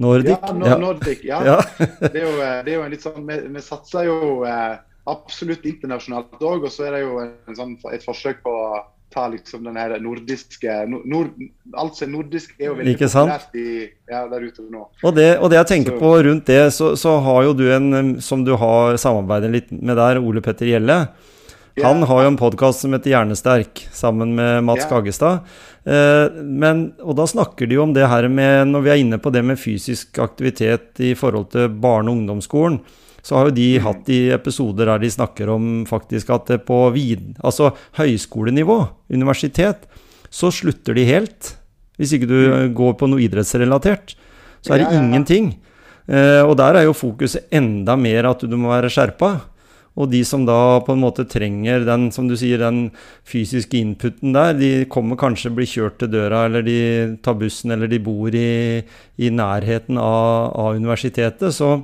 [0.00, 0.40] Nordic?
[0.40, 1.20] Ja, Nor Nordic.
[1.28, 1.42] Ja.
[1.44, 1.60] Ja.
[2.00, 4.16] det, er jo, eh, det er jo en litt sånn Vi, vi satser jo
[4.48, 8.82] eh, absolutt internasjonalt òg, og så er det jo en sånn, et forsøk på å
[9.14, 11.28] ta liksom den her nordiske nord,
[11.78, 13.30] Alt som er nordisk, er jo veldig Ikke sant?
[13.30, 14.86] populært i, ja, der ute nå.
[15.04, 17.64] Og det, og det jeg tenker Så- på rundt det, så, så har jo du
[17.72, 20.98] en som du har samarbeidet litt med der, Ole Petter Gjelle.
[21.82, 24.84] Han har jo en podkast som heter Hjernesterk, sammen med Mats.
[24.86, 25.40] Kaggestad.
[25.84, 29.18] Eh, men, og da snakker de jo om det her med, når vi er inne
[29.18, 32.78] på det med fysisk aktivitet i forhold til barne- og ungdomsskolen,
[33.24, 37.32] så har jo de hatt i episoder der de snakker om faktisk at på vid,
[37.40, 38.78] altså høyskolenivå,
[39.16, 39.86] universitet,
[40.28, 41.54] så slutter de helt.
[41.96, 44.16] Hvis ikke du eh, går på noe idrettsrelatert,
[44.64, 45.02] så er det Ja, ja, ja.
[45.06, 45.54] ingenting.
[46.04, 49.34] Eh, og der er jo fokuset enda mer at du må være skjerpa.
[49.94, 52.88] Og de som da på en måte trenger den, som du sier, den
[53.30, 56.78] fysiske inputen der, de kommer kanskje bli kjørt til døra, eller de
[57.22, 58.82] tar bussen, eller de bor i,
[59.22, 61.76] i nærheten av, av universitetet, så,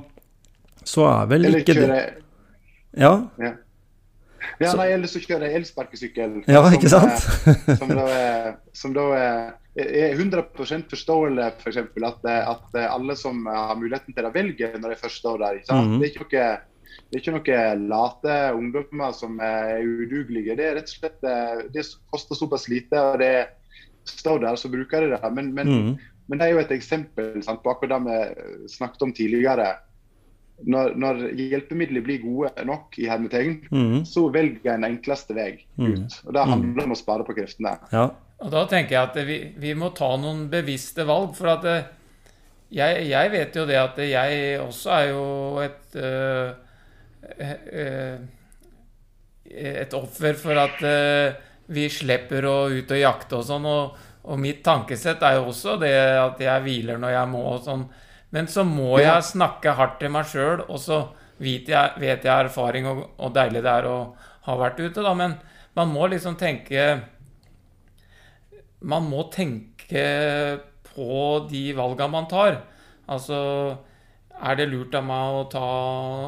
[0.87, 1.99] så er vel Eller ikke det
[2.97, 3.51] Ja, ja.
[4.59, 6.41] ja, nei, eller så kjører jeg elsparkesykkel.
[6.47, 7.25] ja ikke sant?
[7.79, 8.05] Som da,
[8.75, 9.35] som da er
[9.75, 10.43] er 100
[10.91, 15.21] forståelig for eksempel, at, at alle som har muligheten til det, velger når de først
[15.21, 15.59] står der.
[15.59, 15.87] Ikke sant?
[15.87, 15.99] -hmm.
[15.99, 16.57] Det, er ikke noe,
[17.07, 20.55] det er ikke noen late ungdommer som er udugelige.
[20.55, 23.47] Det er rett og slett eh, det koster såpass lite, og det
[24.05, 25.33] står der, så bruker de det.
[25.33, 25.97] Men, men, mm.
[26.27, 29.75] men det er jo et eksempel sant, på akkurat det vi snakket om tidligere.
[30.65, 34.03] Når, når hjelpemidler blir gode nok, i hermetegn, mm.
[34.05, 35.93] så velger en enkleste vei Mhm.
[35.93, 36.19] ut.
[36.27, 37.77] Og Det handler om å spare på kreftene.
[37.91, 38.09] Ja.
[38.41, 41.35] Og da tenker jeg at vi, vi må ta noen bevisste valg.
[41.37, 41.83] For at eh,
[42.71, 45.25] jeg, jeg vet jo det at jeg også er jo
[45.61, 46.53] et øh,
[47.73, 48.19] øh,
[49.51, 51.33] Et offer for at øh,
[51.71, 53.65] vi slipper å ut og jakte og sånn.
[53.67, 57.65] Og, og mitt tankesett er jo også det at jeg hviler når jeg må og
[57.65, 57.83] sånn.
[58.31, 59.15] Men så må Ja.
[59.15, 61.01] jeg snakke hardt til meg sjøl, og så
[61.41, 63.97] vet jeg, vet jeg erfaring og, og deilig det er å
[64.45, 65.13] ha vært ute, da.
[65.13, 65.35] Men
[65.75, 67.01] man må liksom tenke
[68.81, 70.05] man må tenke
[70.91, 72.61] på de valgene man tar.
[73.11, 73.77] Altså
[74.41, 75.65] Er det lurt av meg å ta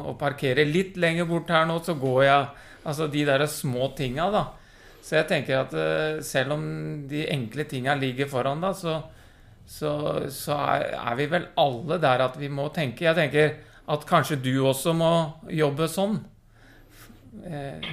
[0.06, 2.46] og parkere litt lenger bort her nå, så går jeg
[2.84, 4.42] Altså de der små tinga, da.
[5.00, 6.64] Så jeg tenker at eh, selv om
[7.08, 8.98] de enkle tinga ligger foran, da, så,
[9.66, 9.92] så,
[10.32, 13.06] så er, er vi vel alle der at vi må tenke.
[13.06, 13.54] Jeg tenker
[13.90, 15.12] at kanskje du også må
[15.52, 16.18] jobbe sånn.
[17.44, 17.88] Eh,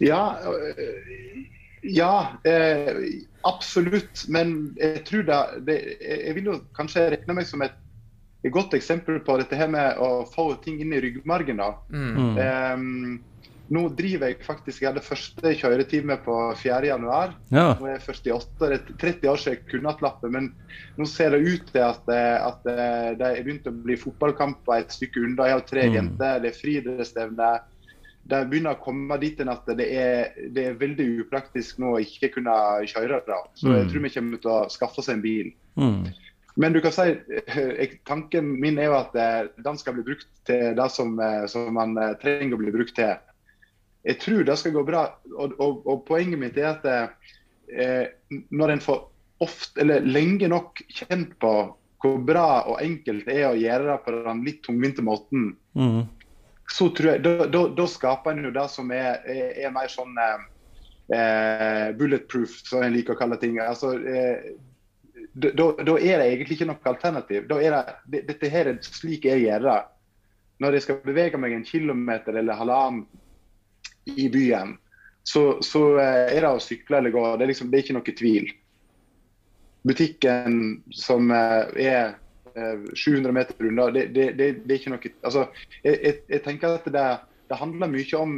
[0.00, 1.44] Ja, øh,
[1.84, 2.14] ja
[2.48, 3.04] eh,
[3.48, 4.26] absolutt.
[4.32, 7.76] Men jeg tror da det, Jeg vil jo kanskje regne meg som et,
[8.44, 11.60] et godt eksempel på dette her med å få ting inn i ryggmargen.
[11.60, 11.74] da.
[11.88, 12.14] mm.
[12.16, 13.18] Mm.
[13.70, 16.88] Nå driver jeg faktisk Jeg hadde første kjøretime på 4.
[16.90, 17.36] januar.
[17.54, 17.68] ja.
[17.78, 20.48] Nå er jeg 48, det er 30 år siden jeg kunne hatt lappen, men
[20.98, 24.80] nå ser det ut til at, eh, at eh, det er begynt å bli fotballkamper
[24.80, 25.46] et stykke unna.
[25.46, 25.94] Jeg har tre Mm.
[26.00, 27.50] jenter, det er friidrettsstevne.
[28.30, 32.02] Det begynner å komme dit enn at det er, det er veldig upraktisk nå å
[32.02, 32.52] ikke kunne
[32.90, 33.22] kjøre.
[33.26, 33.38] Da.
[33.54, 33.90] Så jeg Mm.
[33.92, 35.52] tror vi kommer til å skaffe oss en bil.
[35.78, 36.12] Mm.
[36.56, 37.02] Men du kan si,
[37.46, 39.12] eh, tanken min er jo at
[39.62, 43.14] den skal bli brukt til det som, som man trenger å bli brukt til.
[44.06, 45.04] Jeg tror det skal gå bra.
[45.36, 48.06] Og, og, og poenget mitt er at eh,
[48.50, 49.02] når en får
[49.44, 51.52] ofte, eller lenge nok kjent på
[52.00, 56.08] hvor bra og enkelt det er å gjøre det på den litt tungvinte måten, Mm.
[56.66, 59.86] så tror jeg, da, da, da skaper en jo det som er, er, er mer
[59.92, 60.40] sånn eh,
[61.14, 63.60] eh, bulletproof, som en liker å kalle ting.
[63.62, 64.50] Altså, eh,
[65.30, 67.46] da, da da er det egentlig ikke noe alternativ.
[67.50, 69.78] Da er det, det, dette her er slik jeg gjør det.
[70.60, 73.04] Når jeg skal bevege meg en kilometer eller halvannen
[74.04, 74.76] i byen,
[75.22, 77.24] så, så eh, er det å sykle eller gå.
[77.36, 78.50] Det er, liksom, det er ikke noe tvil.
[79.86, 80.60] Butikken
[80.94, 82.14] som eh, er
[82.54, 85.46] eh, 700 meter unna, det, det, det, er ikke noe altså,
[85.84, 87.06] jeg, jeg tenker at det,
[87.50, 88.34] det handler mye om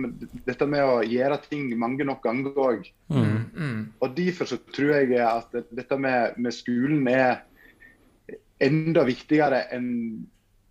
[0.46, 2.87] dette med å gjøre ting mange nok ganger òg.
[3.12, 3.81] Mm, mm.
[4.01, 7.42] Og Derfor så tror jeg at dette med, med skolen er
[8.62, 9.90] enda viktigere enn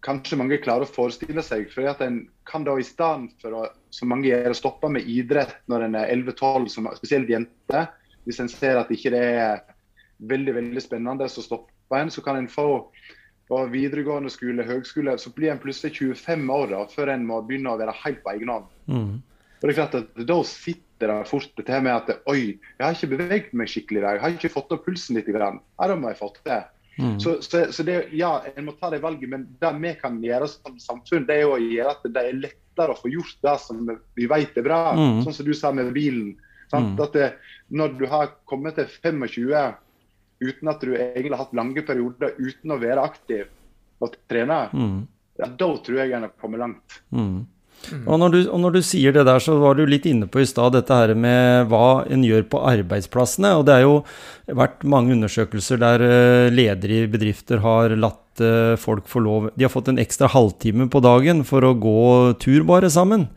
[0.02, 1.68] kanskje mange klarer å forestille seg.
[1.70, 5.08] For at en kan da i stedet for å, som mange gjør, å stoppe med
[5.10, 7.90] idrett når en er 11-12, spesielt jenter,
[8.26, 9.64] hvis en ser at ikke det er
[10.30, 12.14] veldig veldig spennende, så stopper en.
[12.14, 12.68] Så kan en få
[13.52, 17.74] på videregående skole, høgskole, så blir en plutselig 25 år da, før en må begynne
[17.74, 18.70] å være helt på egen hånd.
[18.88, 19.16] Mm.
[19.62, 22.86] Og det er klart at Da sitter det fort dette her med at oi, jeg
[22.86, 24.16] har ikke beveget meg skikkelig i dag.
[24.16, 25.30] Jeg har ikke fått opp pulsen litt.
[25.34, 25.60] Grann.
[25.80, 26.62] Ja, da må jeg få til det.
[27.02, 27.20] Mm.
[27.24, 30.50] Så, så, så det, ja, en må ta det valget, men det vi kan gjøre
[30.52, 32.40] som samfunn, det er jo å gjøre at det er
[32.72, 33.84] lettere å få gjort det som
[34.16, 34.94] vi vet er bra.
[34.96, 35.24] Mm.
[35.26, 36.36] Sånn som du sa med bilen.
[36.72, 36.96] Sant?
[36.96, 37.04] Mm.
[37.04, 37.32] At det,
[37.70, 39.76] når du har kommet til 25
[40.42, 43.46] uten at du egentlig har hatt lange perioder uten å være aktiv
[44.02, 45.08] og trene, Mm.
[45.38, 47.02] ja, da tror jeg en har kommet langt.
[47.12, 47.46] Mm.
[48.08, 50.42] Og, når du, og når du sier det der, så var du litt inne på
[50.42, 53.56] i stad dette her med hva en gjør på arbeidsplassene.
[53.58, 53.96] Og det er jo
[54.48, 59.66] vært mange undersøkelser der eh, ledere i bedrifter har latt eh, folk får lov De
[59.66, 63.28] har fått en ekstra halvtime på dagen for å gå tur bare sammen.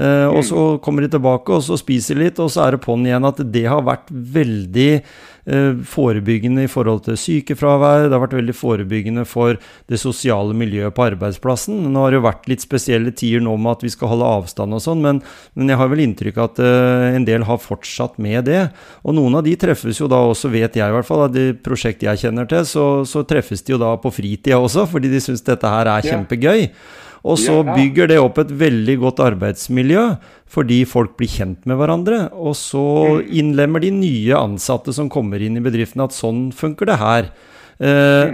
[0.00, 3.06] Eh, og så kommer de tilbake, og så spiser litt, og så er det på'n
[3.06, 4.92] igjen at det har vært veldig
[5.86, 8.06] forebyggende i forhold til sykefravær.
[8.06, 9.58] Det har vært veldig forebyggende for
[9.90, 11.82] det sosiale miljøet på arbeidsplassen.
[11.90, 14.76] Nå har det jo vært litt spesielle tider nå med at vi skal holde avstand
[14.76, 15.22] og sånn, men,
[15.58, 18.62] men jeg har vel inntrykk av at eh, en del har fortsatt med det.
[19.04, 21.50] Og noen av de treffes jo da også, vet jeg i hvert fall, av de
[21.66, 25.22] prosjekt jeg kjenner til, så, så treffes de jo da på fritida også, fordi de
[25.24, 26.68] syns dette her er kjempegøy.
[27.20, 30.04] Og så bygger det opp et veldig godt arbeidsmiljø,
[30.50, 32.22] fordi folk blir kjent med hverandre.
[32.32, 32.84] Og så
[33.26, 37.30] innlemmer de nye ansatte som kommer inn i bedriften, at sånn funker det her.
[37.80, 38.32] Eh,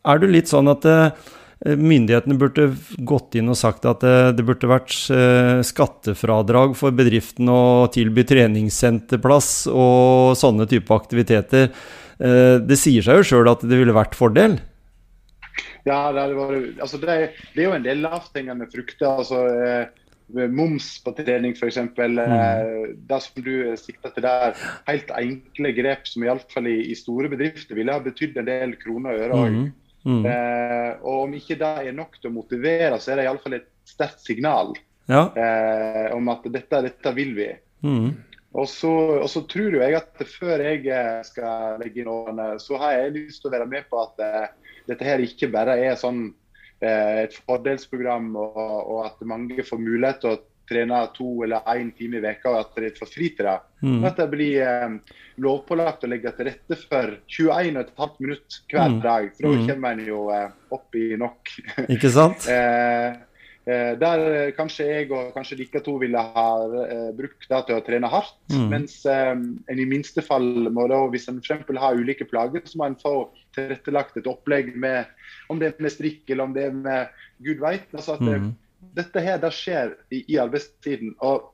[0.00, 1.30] er du litt sånn at eh,
[1.74, 2.70] myndighetene burde
[3.06, 4.94] gått inn og sagt at eh, det burde vært
[5.66, 7.62] skattefradrag for bedriften å
[7.92, 11.74] tilby treningssenterplass og sånne type aktiviteter?
[12.20, 14.58] Eh, det sier seg jo sjøl at det ville vært fordel.
[15.86, 17.16] Ja, det, vært- altså det,
[17.54, 19.08] det er jo en del lavthengende frukter.
[19.22, 19.86] altså eh,
[20.30, 21.76] Moms på trening, f.eks.
[21.76, 24.54] Eh, det som du sikter til der,
[24.86, 29.16] helt enkle grep som iallfall i, i store bedrifter ville ha betydd en del kroner
[29.16, 29.50] og øre.
[29.50, 29.70] Mm.
[30.00, 30.22] Mhm.
[30.30, 33.66] Eh, og om ikke det er nok til å motivere, så er det iallfall et
[33.90, 34.70] sterkt signal
[35.10, 35.26] Ja.
[35.34, 37.48] eh, om at dette, dette vil vi.
[37.84, 38.14] Mm.
[38.54, 38.88] Og så,
[39.20, 42.96] og så tror jo jeg at før jeg eh, skal legge inn årene, så har
[42.96, 44.48] jeg lyst til å være med på at eh,
[44.90, 46.26] dette her ikke bare er sånn
[46.82, 51.88] eh, et fordelsprogram, og, og at mange får mulighet til å trene to eller én
[51.98, 53.56] time i veka, og at de får fri til det.
[53.82, 54.04] Mhm.
[54.06, 59.00] At det blir eh, lovpålagt å legge til rette for 21,5 minutter hver Mm.
[59.02, 59.30] dag.
[59.34, 59.66] For da Mm.
[59.66, 61.50] kommer en jo eh, opp i nok.
[61.88, 62.46] Ikke sant?
[62.54, 63.16] Eh,
[64.00, 66.46] der eh, kanskje jeg og kanskje dere to ville ha
[66.86, 68.38] eh, brukt det til å trene hardt.
[68.52, 68.68] Mm.
[68.72, 71.68] Mens eh, en i minste fall må da, hvis en f.eks.
[71.82, 73.14] har ulike plager, så må en få
[73.56, 75.04] tilrettelagt et opplegg med
[75.52, 77.88] om det er med strikk eller om det er med gud veit.
[77.92, 78.50] Altså at Mhm.
[78.96, 81.14] dette her det skjer i, i arbeidstiden.
[81.20, 81.50] Og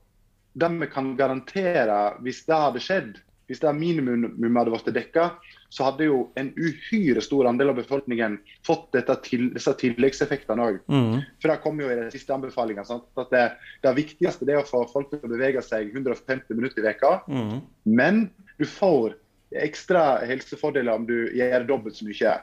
[0.54, 5.30] det vi kan garantere, hvis det hadde skjedd, hvis det minimum hadde blitt dekka,
[5.68, 8.94] så hadde jo en uhyre stor andel av befolkningen fått
[9.26, 10.80] til, disse tilleggseffektene òg.
[10.90, 11.20] Mm.
[11.42, 12.86] For det kom jo i den siste anbefalinga.
[12.86, 13.44] At det,
[13.84, 17.12] det viktigste det er å få folk til å bevege seg 150 minutter i veka.
[17.26, 17.60] mm.
[17.86, 18.26] Men
[18.58, 19.16] du får
[19.56, 22.34] ekstra helsefordeler om du gjør dobbelt så mye.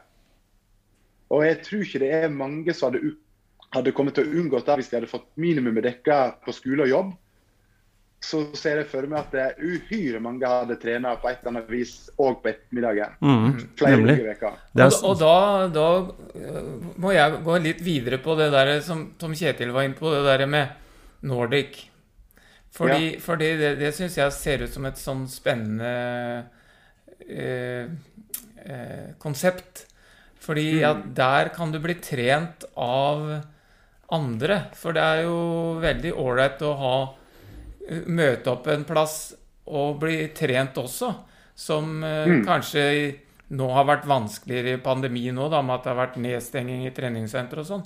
[1.34, 3.16] Og jeg tror ikke det er mange som hadde,
[3.74, 6.94] hadde kommet til å unngå det hvis de hadde fått minimumet dekka på skole og
[6.94, 7.14] jobb.
[8.24, 11.52] Så ser jeg for meg at det er uhyre mange hadde trent på et eller
[11.52, 11.94] annet vis
[12.24, 13.18] òg på ettermiddagen.
[13.20, 14.16] Mm, Flere Nemlig.
[14.24, 15.34] Det Og, da- og da,
[15.76, 15.88] da
[16.40, 16.70] øh,
[17.04, 20.24] må jeg gå litt videre på det der som Tom Kjetil var inne på, det
[20.30, 20.68] der med
[21.28, 21.90] Nordic.
[22.74, 25.92] Fordi, fordi det, det syns jeg ser ut som et sånn spennende
[27.28, 27.86] eh,
[28.66, 29.84] eh, konsept.
[30.44, 33.28] Fordi at der kan du bli trent av
[34.14, 34.58] andre.
[34.76, 35.38] For det er jo
[35.84, 37.20] veldig ålreit å ha eh,
[38.08, 39.34] møte opp en plass
[39.68, 41.14] og bli trent også.
[41.56, 42.46] Som eh, Mm.
[42.46, 42.84] kanskje
[43.54, 47.60] nå har vært vanskeligere i pandemien òg, med at det har vært nedstenging i treningssenter
[47.62, 47.84] og sånn.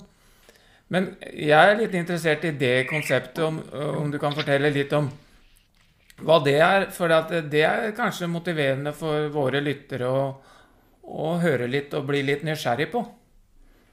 [0.88, 3.58] Men jeg er litt interessert i det konseptet, om,
[4.00, 5.10] om du kan fortelle litt om
[6.24, 6.86] hva det er.
[6.94, 7.12] For
[7.52, 10.22] det er kanskje motiverende for våre lyttere å,
[11.04, 13.04] å høre litt og bli litt nysgjerrig på.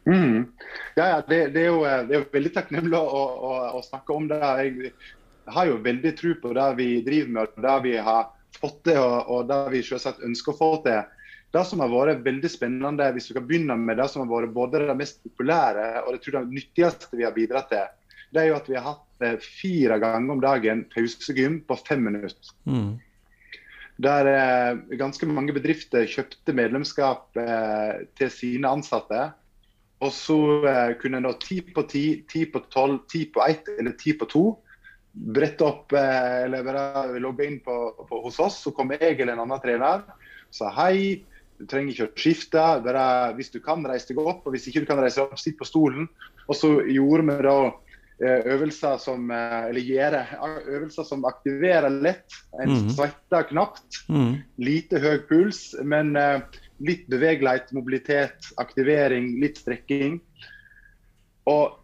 [0.07, 0.53] Mm.
[0.95, 4.13] Ja, ja det, det, er jo, det er jo veldig takknemlig å, å, å snakke
[4.15, 4.39] om det.
[4.39, 4.93] Jeg
[5.47, 9.01] har jo veldig tro på det vi driver med, og det vi har fått til,
[9.01, 11.03] og, og det vi selvsagt ønsker å få til.
[11.55, 14.55] Det som har vært veldig spennende, hvis vi kan begynne med det som har vært
[14.55, 17.85] både det mest populære og det, tror jeg, det nyttigste vi har bidratt til,
[18.35, 22.03] det er jo at vi har hatt eh, fire ganger om dagen pausegym på fem
[22.09, 22.51] minutter.
[22.67, 22.97] Mm.
[24.03, 29.29] Der eh, ganske mange bedrifter kjøpte medlemskap eh, til sine ansatte.
[30.03, 33.71] Og så eh, kunne en da ti på ti, ti på tolv, ti på ett
[33.77, 34.45] eller ti på to
[35.15, 37.75] brette opp eh, eller bare logge inn på,
[38.09, 38.59] på, hos oss.
[38.65, 41.23] Så kom jeg eller en annen trener og sa hei.
[41.55, 42.65] Du trenger ikke å skifte.
[42.83, 44.43] bare Hvis du kan, reise deg opp.
[44.45, 46.09] og Hvis ikke du kan reise deg opp, sitt på stolen.
[46.49, 47.55] Og så gjorde vi da
[48.19, 50.21] eh, øvelser som eh, eller gjøre
[50.75, 52.35] øvelser som aktiverer lett.
[52.59, 52.91] En Mhm.
[52.97, 54.03] svetter knapt.
[54.11, 54.43] Mm.
[54.59, 56.13] Lite høy puls, men
[56.83, 60.19] litt bevegelighet, mobilitet, aktivering, litt strekking.
[61.47, 61.79] Og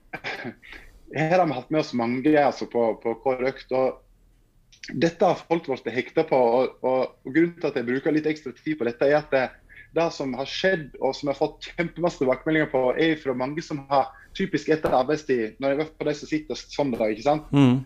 [1.16, 3.72] her har vi hatt med oss mange altså, på, på hver økt.
[3.76, 6.38] og Dette har folk blitt hekta på.
[6.38, 9.34] Og, og, og Grunnen til at jeg bruker litt ekstra tid på dette, er at
[9.34, 9.46] det,
[9.98, 13.64] det som har skjedd, og som jeg har fått kjempemasse tilbakemeldinger på, er fra mange
[13.66, 17.28] som har typisk etter arbeidstid, når jeg var på de som sitter sånn da, ikke
[17.28, 17.50] sant?
[17.52, 17.82] Mm.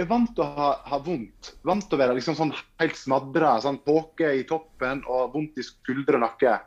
[0.00, 1.52] er vant til å ha, ha vondt.
[1.68, 3.54] Vant til å være liksom sånn helt smadra.
[3.64, 6.58] Sånn tåke i toppen og vondt i skuldre og nakke.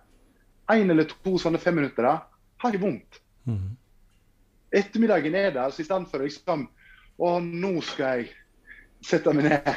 [0.69, 3.21] Én eller to sånne femminutter har jeg vondt.
[3.49, 3.73] Mm.
[4.71, 6.67] Ettermiddagen er der, så i stedet for liksom
[7.19, 8.29] Å, nå skal jeg
[9.03, 9.73] sette meg ned.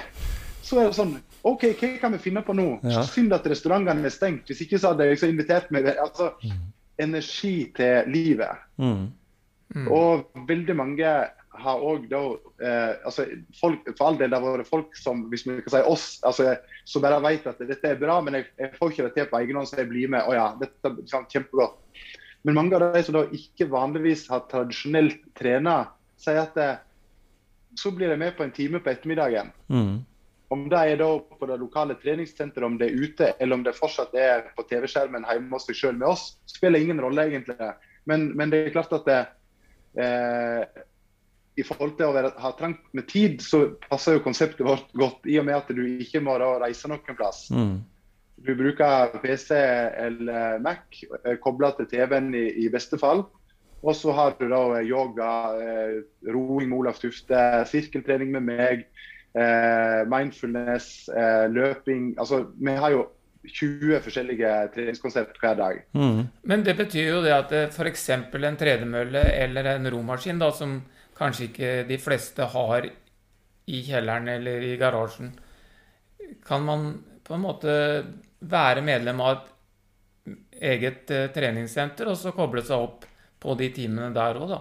[0.63, 2.69] Så er det sånn OK, hva kan vi finne på nå?
[2.87, 3.03] Ja.
[3.09, 4.47] Synd at restaurantene er stengt.
[4.47, 5.89] Hvis ikke så hadde jeg liksom invitert meg.
[5.99, 6.29] Altså,
[7.03, 8.63] energi til livet.
[8.79, 9.09] Mm.
[9.91, 11.15] Og veldig mange
[11.63, 12.21] har òg da
[12.65, 13.27] eh, altså
[13.59, 16.55] folk, For all del, det har vært folk som hvis vi kan si oss, altså,
[16.89, 19.41] som bare vet at dette er bra, men jeg, jeg får ikke det til på
[19.43, 20.25] egen hånd, så jeg blir med.
[20.25, 21.79] Å ja, dette er kjempegodt.
[22.43, 25.77] Men mange av de som da ikke vanligvis har tradisjonelt trena,
[26.19, 26.71] sier at det,
[27.79, 29.53] så blir de med på en time på ettermiddagen.
[29.73, 30.03] Mm.
[30.53, 33.77] Om det er da på det lokale treningssenteret, om det er ute, eller om det
[33.79, 37.71] fortsatt er på TV-skjermen hjemme hos seg sjøl med oss, spiller ingen rolle, egentlig.
[38.11, 39.21] Men, men det er klart at det,
[40.03, 40.83] eh,
[41.57, 45.25] i forhold til å være, ha trangt med tid, så passer jo konseptet vårt godt,
[45.31, 47.47] i og med at du ikke må da reise noen plass.
[47.55, 47.79] Mm.
[48.37, 53.27] Du bruker PC eller Mac eh, kobla til TV-en i, i beste fall.
[53.83, 58.85] Og så har du da yoga, eh, roing med Olaf Tufte, sirkeltrening med meg,
[59.35, 62.15] eh, mindfulness, eh, løping.
[62.19, 63.09] Altså, vi har jo
[63.47, 65.83] 20 forskjellige treningskonsept hver dag.
[65.95, 66.29] Mm.
[66.45, 68.09] Men det betyr jo det at f.eks.
[68.09, 70.83] en tredemølle eller en romaskin, da, som
[71.19, 72.87] kanskje ikke de fleste har
[73.67, 75.33] i kjelleren eller i garasjen,
[76.47, 77.73] kan man på en måte
[78.41, 79.49] være medlem av et
[80.73, 83.09] eget eh, treningssenter og så koble seg opp
[83.43, 84.61] på de timene der òg, da.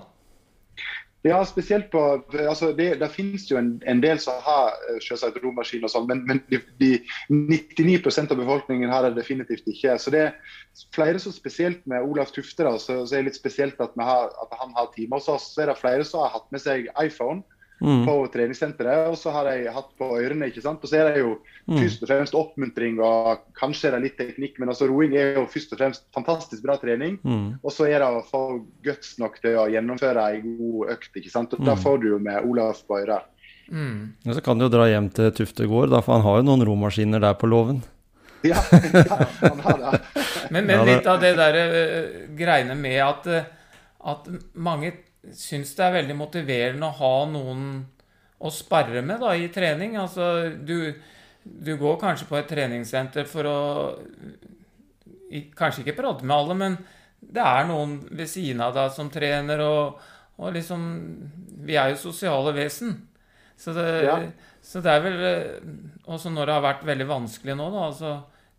[1.21, 1.99] Ja, spesielt på
[2.33, 6.07] altså det, det finnes jo en, en del som har eh, selvsagt romaskin og sånn,
[6.09, 6.95] men, men de, de
[7.29, 9.99] 99% av befolkningen har det definitivt ikke.
[10.01, 10.55] Så det er
[10.95, 14.33] flere som spesielt med Olaf Tufte, da, så, så er det litt spesielt at, har,
[14.41, 15.51] at han har time hos oss.
[15.53, 17.45] Så er det flere som har hatt med seg iPhone
[17.81, 18.05] Mm.
[18.05, 20.45] på treningssenteret, og så har de hatt på ørene.
[20.51, 20.79] ikke sant?
[20.83, 21.77] Og så er det jo Mm.
[21.77, 25.45] først og fremst oppmuntring og kanskje er det litt teknikk, men altså roing er jo
[25.45, 27.17] først og fremst fantastisk bra trening.
[27.23, 27.59] Mm.
[27.63, 31.09] Og så er det å få guts nok til å gjennomføre ei god økt.
[31.15, 31.53] ikke sant?
[31.53, 31.81] Og Da Mm.
[31.83, 33.21] får du jo med Olaf på øra.
[33.71, 34.13] Mm.
[34.27, 36.43] Og så kan du jo dra hjem til Tufte gård, da, for han har jo
[36.43, 37.81] noen romaskiner der på låven.
[38.43, 40.01] Ja, ja, han har det.
[40.49, 43.43] Men, men Ja, det- litt av det der uh, greiene med at, uh,
[44.09, 44.91] at mange
[45.37, 47.65] syns det er veldig motiverende å ha noen
[48.41, 49.95] å sparre med da, i trening.
[50.01, 50.93] Altså, du,
[51.43, 53.57] du går kanskje på et treningssenter for å
[55.55, 56.73] Kanskje ikke prate med alle, men
[57.21, 60.01] det er noen ved siden av deg som trener, og,
[60.41, 60.81] og liksom
[61.67, 62.97] Vi er jo sosiale vesen.
[63.61, 64.17] Så det, Ja.
[64.65, 65.61] så det er vel eh,
[66.09, 68.13] Også når det har vært veldig vanskelig nå, da, altså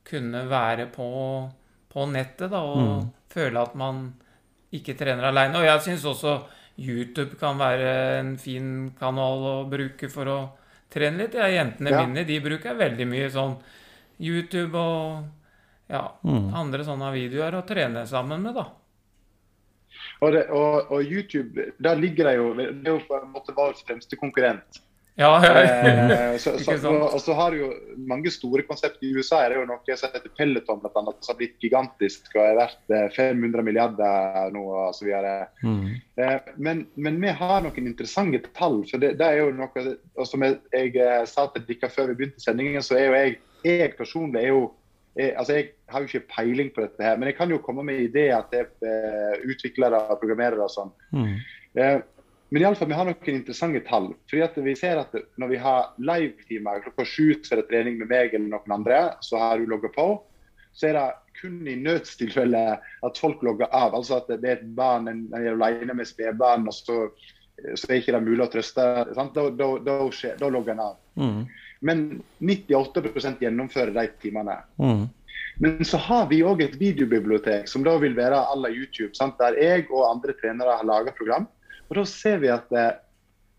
[0.08, 1.08] kunne være på,
[1.92, 3.10] på nettet da, og Mm.
[3.34, 4.00] føle at man
[4.72, 5.58] ikke trener aleine.
[5.60, 6.36] Og jeg syns også
[6.78, 10.38] YouTube kan være en fin kanal å bruke for å
[10.92, 11.34] trene litt.
[11.34, 12.06] Ja, jentene Ja.
[12.06, 13.56] mine de bruker veldig mye sånn
[14.20, 15.24] YouTube og
[15.90, 16.54] ja, Mm.
[16.54, 18.66] andre sånne videoer å trene sammen med, da.
[20.22, 23.52] Og, det, og, og YouTube, der ligger det jo Det er jo på en måte
[23.54, 24.80] vår fremste konkurrent.
[25.14, 26.32] Ja, ja, ja.
[26.32, 27.68] Eh, så, så, Ikke og, så har jo
[28.08, 29.02] mange store konsept.
[29.04, 32.30] I USA er det jo noe som heter Peloton, blant annet, som har blitt gigantisk
[32.32, 34.64] og er verdt eh, 500 milliarder nå
[34.96, 35.34] så videre.
[35.60, 35.82] Mm.
[36.16, 38.80] Eh, men, men vi har noen interessante tall.
[38.88, 42.12] for det, det er jo noe, og Som jeg, jeg eh, sa til dere før
[42.12, 44.70] vi begynte sendingen, så er jo jeg, jeg personlig er jo
[45.12, 47.84] jeg, altså jeg har jo ikke peiling på dette, her, men jeg kan jo komme
[47.84, 50.64] med ideer til eh, utviklere og programmerere.
[50.64, 50.92] og sånn.
[51.12, 51.34] Mm.
[51.76, 51.98] Eh,
[52.52, 54.10] men i alle fall, vi har noen interessante tall.
[54.28, 57.96] fordi at vi ser at Når vi har live-timer klokka sju, så er det trening
[57.96, 60.04] med meg eller noen andre, så har du logga på.
[60.76, 61.06] Så er det
[61.40, 62.64] kun i nødstilfelle
[63.08, 63.96] at folk logger av.
[63.96, 66.98] Altså at det er et barn, en, en er alene med spedbarn, og så,
[67.72, 68.84] så er ikke det mulig å trøste.
[69.16, 69.32] Sant?
[69.32, 71.00] Da, da, da, skjer, da logger en av.
[71.16, 71.40] Mm.
[71.88, 72.04] Men
[72.44, 74.58] 98 gjennomfører de timene.
[74.76, 75.08] Mm.
[75.64, 79.14] Men så har vi òg et videobibliotek som da vil være à la YouTube.
[79.16, 79.40] Sant?
[79.40, 81.48] Der jeg og andre trenere har laga program.
[81.92, 82.94] Og da ser vi at eh,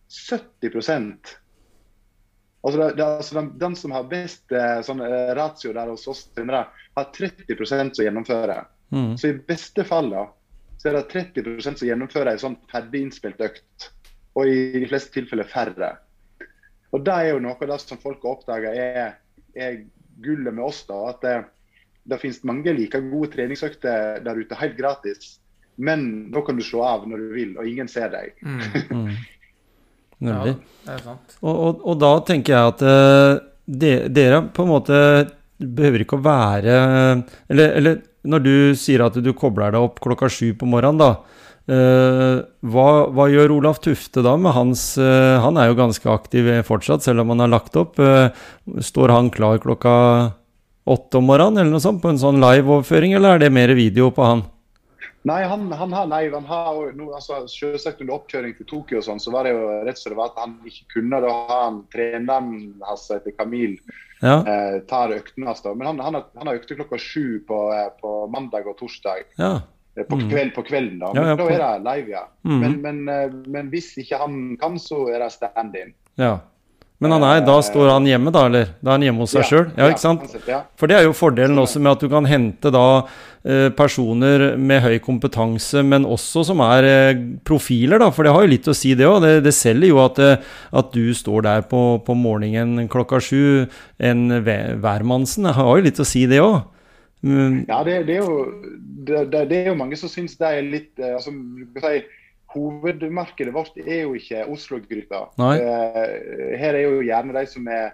[0.09, 0.73] 70
[2.63, 6.07] Altså, det, det, altså den, den som har best eh, sånn, eh, ratio der hos
[6.09, 6.63] oss trenere,
[6.95, 8.63] har 30 som gjennomfører.
[8.95, 9.11] Mm.
[9.19, 10.23] Så i beste fall da,
[10.81, 13.89] så er det 30% som gjennomfører en sånn ferdig innspilt økt.
[14.33, 15.91] Og i de fleste tilfeller færre.
[16.95, 19.13] Og det er jo noe av det som folk har oppdaga er,
[19.53, 19.83] er
[20.25, 20.81] gullet med oss.
[20.89, 21.35] da, At det,
[22.09, 25.35] det finnes mange like gode treningsøkter der ute helt gratis.
[25.75, 28.35] Men da kan du slå av når du vil, og ingen ser deg.
[28.41, 29.13] Mm.
[30.23, 30.29] Mm.
[30.29, 30.53] Ja,
[30.85, 31.33] det er sant.
[31.41, 34.99] Og, og, og da tenker jeg at uh, de, dere på en måte
[35.57, 36.75] behøver ikke å være
[37.51, 41.41] eller, eller når du sier at du kobler deg opp klokka sju på morgenen, da.
[41.67, 46.49] Uh, hva, hva gjør Olaf Tufte da med hans uh, Han er jo ganske aktiv
[46.67, 47.99] fortsatt, selv om han har lagt opp.
[48.79, 49.97] Står han klar klokka
[50.83, 54.11] åtte om morgenen eller noe sånt på en sånn live-overføring, eller er det mer video
[54.15, 54.43] på han?
[55.25, 59.05] Nei, han, han har nei, han har no, altså, Selvsagt under oppkjøring til Tokyo og
[59.05, 61.21] sånn, så var det jo rett som det var at han ikke kunne.
[61.23, 62.49] Da ha han treneren
[62.83, 63.77] hans etter Kamil,
[64.23, 65.61] Ja, eh, tar øktene hans.
[65.63, 65.73] da.
[65.73, 69.23] Men han, han, har, han har økte klokka sju på, eh, på mandag og torsdag.
[69.39, 69.53] ja.
[69.95, 70.29] Eh, På, Mm.
[70.29, 71.13] kveld, på kvelden, da.
[71.13, 72.23] Men ja, da er det live, ja.
[72.43, 72.59] Mm.
[72.59, 75.93] Men, men, eh, men hvis ikke han kan, så er det stand-in.
[76.17, 76.39] ja.
[77.01, 78.69] Men han er, da står han hjemme, da, eller?
[78.79, 79.65] Da er han hjemme hos seg sjøl?
[79.75, 80.23] Ja, ikke sant?
[80.29, 80.59] sånn Ja.
[80.79, 82.83] For det er jo fordelen også med at du kan hente da
[83.43, 88.07] eh, personer med høy kompetanse, men også som er eh, profiler, da.
[88.13, 89.19] For det har jo litt å si, det òg.
[89.25, 93.65] Det, det selger jo at, eh, at du står der på, på morgenen klokka sju.
[93.99, 96.61] En hvermannsen har jo litt å si, det òg.
[97.23, 98.39] Mm, Ja, det, det, er jo,
[99.07, 102.22] det, er jo mange som syns det er litt altså, du jeg si,
[102.53, 105.25] Hovedmarkedet vårt er jo ikke Oslo-gryta.
[105.39, 107.93] Eh, her er jo gjerne de som er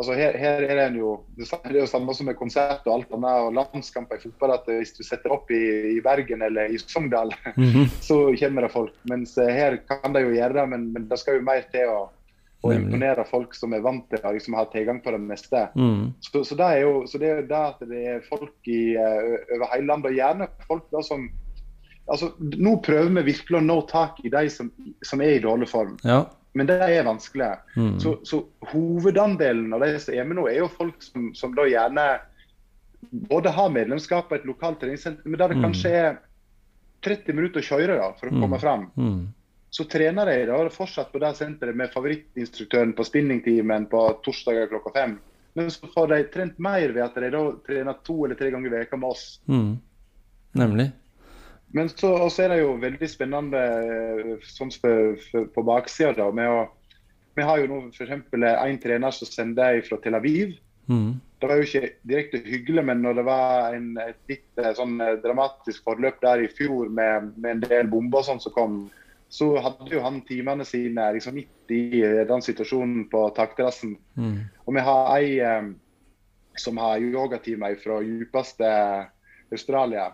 [0.00, 3.12] altså her, her er det jo det er jo samme som med konsert og alt
[3.16, 4.54] annet og landskamper i fotball.
[4.56, 5.62] at Hvis du setter opp i,
[5.96, 7.90] i Bergen eller i Sogndal, mhm.
[8.08, 8.96] så kommer det folk.
[9.10, 11.92] Mens eh, her kan de jo gjøre det, men, men det skal jo mer til
[11.92, 12.00] å,
[12.62, 15.66] å imponere folk som er vant til å liksom, ha tilgang på det meste.
[15.74, 18.94] Mm, Så, så, det er jo så det er det at det er folk i,
[18.94, 21.28] eh, over hele landet, og gjerne folk da som
[22.10, 24.70] altså Nå prøver vi virkelig å nå tak i de som,
[25.02, 26.24] som er i dårlig form, ja.
[26.54, 27.52] men det er vanskelig.
[27.76, 28.42] Mm, Så, så
[28.72, 32.06] hovedandelen av de som er med nå, er jo folk som, som da gjerne
[33.10, 35.64] både har medlemskap på et lokalt treningssenter, men der det Mm.
[35.68, 36.18] kanskje er
[37.02, 38.40] 30 minutter å kjøre da, for å Mm.
[38.40, 38.90] komme fram.
[38.96, 39.28] mm,
[39.72, 44.92] Så trener de da fortsatt på det senteret med favorittinstruktøren på spinningtimen på torsdager klokka
[44.92, 45.18] fem.
[45.54, 48.66] Men så får de trent mer ved at de da trener to eller tre ganger
[48.66, 49.40] i veka med oss.
[49.48, 49.78] mm.
[50.54, 50.92] Nemlig.
[51.72, 52.14] Men så
[52.44, 57.78] er det jo veldig spennende eh, sånn for, for, på baksida Vi har jo nå
[57.88, 58.12] f.eks.
[58.12, 60.56] en trener som sender fra Tel Aviv.
[60.90, 64.74] Mm, Det var jo ikke direkte hyggelig, men når det var en, et litt eh,
[64.76, 68.76] sånn eh, dramatisk forløp der i fjor med, med en del bomber sånn som kom,
[69.32, 73.96] så hadde jo han timene sine liksom midt i eh, den situasjonen på takterrassen.
[74.14, 75.72] mm, Og vi har ei eh,
[76.60, 78.68] som har yogatimer fra djupeste
[79.52, 80.10] Australia.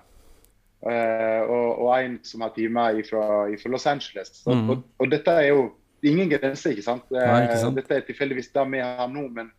[0.87, 4.31] Eh, og, og en som har timer fra Los Angeles.
[4.45, 4.69] Så, mm.
[4.71, 5.71] og, og dette er jo
[6.07, 7.09] ingen grenser, ikke sant?
[7.11, 7.79] Eh, Nei, ikke sant.
[7.79, 9.51] Dette er tilfeldigvis det vi har nå, men,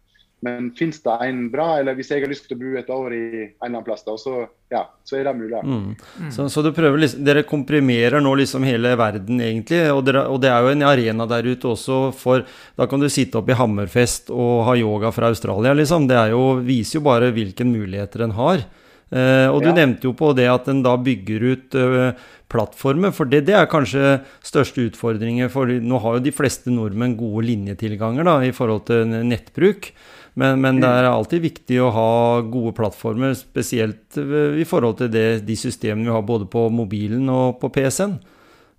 [0.47, 3.17] men fins det en bra, eller hvis jeg har lyst til å bo et år
[3.17, 5.59] i en eller annen plass, da, så, ja, så er det mulig.
[5.59, 6.31] Mm.
[6.31, 9.83] Så, så du prøver liksom, dere komprimerer nå liksom hele verden, egentlig.
[9.91, 12.47] Og, dere, og det er jo en arena der ute også for
[12.79, 16.07] Da kan du sitte oppe i Hammerfest og ha yoga fra Australia, liksom.
[16.07, 18.69] Det er jo, viser jo bare hvilke muligheter en har.
[19.11, 19.73] Eh, og du Ja.
[19.73, 22.11] nevnte jo på det at en da bygger ut eh,
[22.49, 25.49] plattformer, for det, det er kanskje største utfordringer.
[25.49, 29.91] For nå har jo de fleste nordmenn gode linjetilganger da, i forhold til nettbruk.
[30.39, 35.09] Men, men det er alltid viktig å ha gode plattformer, spesielt eh, i forhold til
[35.09, 38.19] det, de systemene vi har både på mobilen og på PC-en.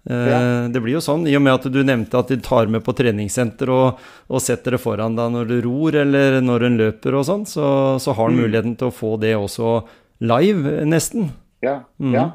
[0.08, 0.38] Ja.
[0.72, 2.94] Det blir jo sånn, i og med at du nevnte at de tar med på
[2.96, 3.98] treningssenter og,
[4.32, 7.66] og setter det foran deg når du ror eller når en løper og sånn, så,
[8.00, 8.46] så har en Mm.
[8.46, 9.74] muligheten til å få det også
[10.20, 11.30] live, nesten.
[11.64, 12.14] Ja, mm.
[12.14, 12.26] ja.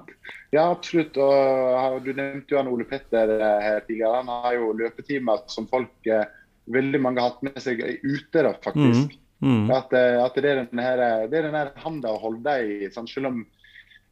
[0.53, 1.17] ja absolutt.
[1.17, 4.23] Og du nevnte jo han Ole Petter eh, her tidligere.
[4.23, 6.25] Han har jo løpetimer som folk eh,
[6.73, 9.11] Veldig mange har hatt med seg ute, da, faktisk.
[9.45, 9.67] Mm.
[9.69, 12.87] At, eh, at det er den her, det er handa å holde deg i.
[12.89, 13.43] Sånn, Selv om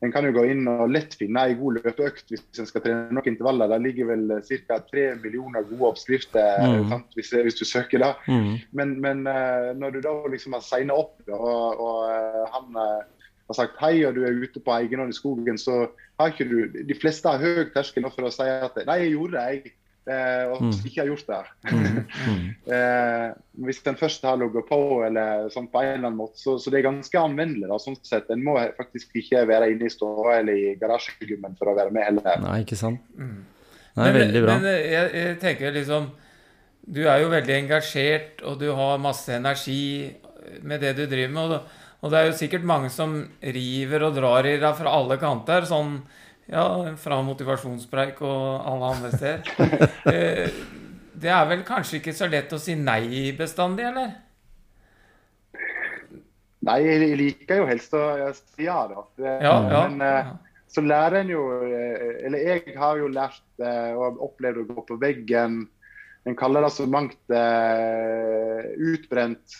[0.04, 3.16] en kan jo gå inn og lett finne ei god løpeøkt hvis en skal trene
[3.16, 3.72] noen intervaller.
[3.72, 4.34] Der ligger vel
[4.68, 4.82] ca.
[4.90, 6.92] tre millioner gode oppskrifter Mm.
[7.16, 8.10] Hvis, hvis du søker da.
[8.28, 8.58] Mm.
[8.76, 13.23] Men, men eh, når du da liksom har signa opp, og, og eh, han eh,
[13.50, 15.88] har sagt hei, og du er ute på egen hånd i skogen, så
[16.20, 19.16] har ikke du De fleste har høy terskel nå for å si at nei, jeg
[19.18, 19.74] gjorde det, jeg.
[20.04, 20.72] Eh, og Mm.
[20.84, 21.44] ikke har gjort det.
[21.72, 22.06] Mm.
[22.28, 22.48] Mm.
[22.74, 23.28] Eh,
[23.66, 26.72] hvis den først har ligget på eller sånn på en eller annen måte, så, så
[26.72, 27.68] det er ganske anvendelig.
[27.72, 28.30] da, sånn sett.
[28.32, 32.04] En må faktisk ikke være inne i stua eller i garasjegymmen for å være med
[32.08, 32.40] heller.
[32.44, 33.00] Nei, ikke sant.
[33.20, 33.46] Mm.
[34.00, 34.58] Nei, veldig bra.
[34.58, 36.10] Men eh, jeg, jeg tenker liksom
[36.86, 40.12] Du er jo veldig engasjert, og du har masse energi
[40.68, 41.54] med det du driver med.
[41.60, 45.16] Og, og det er jo sikkert mange som river og drar i deg fra alle
[45.22, 45.64] kanter.
[45.70, 46.02] Sånn
[46.52, 46.66] ja,
[47.00, 49.44] fra motivasjonspreik og alle andre steder.
[50.12, 50.50] Eh,
[51.24, 54.10] Det er vel kanskje ikke så lett å si nei bestandig, eller?
[56.68, 58.02] Nei, jeg liker jo helst å
[58.36, 59.06] si ja, da.
[59.24, 59.84] Ja, ja.
[59.88, 60.34] Men eh,
[60.74, 65.00] så lærer en jo eh, Eller jeg har jo lært og opplevd å gå på
[65.00, 65.62] veggen.
[66.28, 67.20] En kaller det så mangt
[68.92, 69.56] utbrent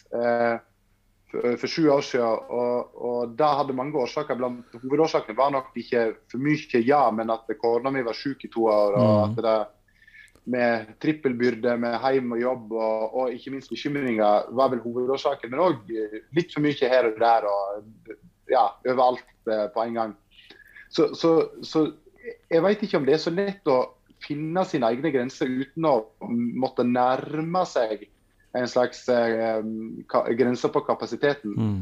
[1.34, 2.50] for, for sju år siden.
[2.54, 4.38] Og, og det hadde mange årsaker.
[4.40, 8.52] Blant hovedårsakene var nok ikke for mye ja, men at kona mi var syk i
[8.54, 9.00] to år.
[9.00, 9.24] og Mm.
[9.24, 9.62] at det
[10.46, 15.52] med trippelbyrde med hjem og jobb og, og ikke minst bekymringer var vel hovedårsaken.
[15.52, 15.92] Men òg
[16.36, 18.16] litt for mye her og der og
[18.52, 20.16] ja, overalt eh, på en gang.
[20.90, 21.88] Så, så, så
[22.52, 23.80] jeg veit ikke om det er så lett å
[24.24, 25.96] finne sine egne grenser uten å
[26.60, 28.06] måtte nærme seg
[28.58, 29.64] en slags eh,
[30.38, 31.56] grense på kapasiteten.
[31.58, 31.80] Mm.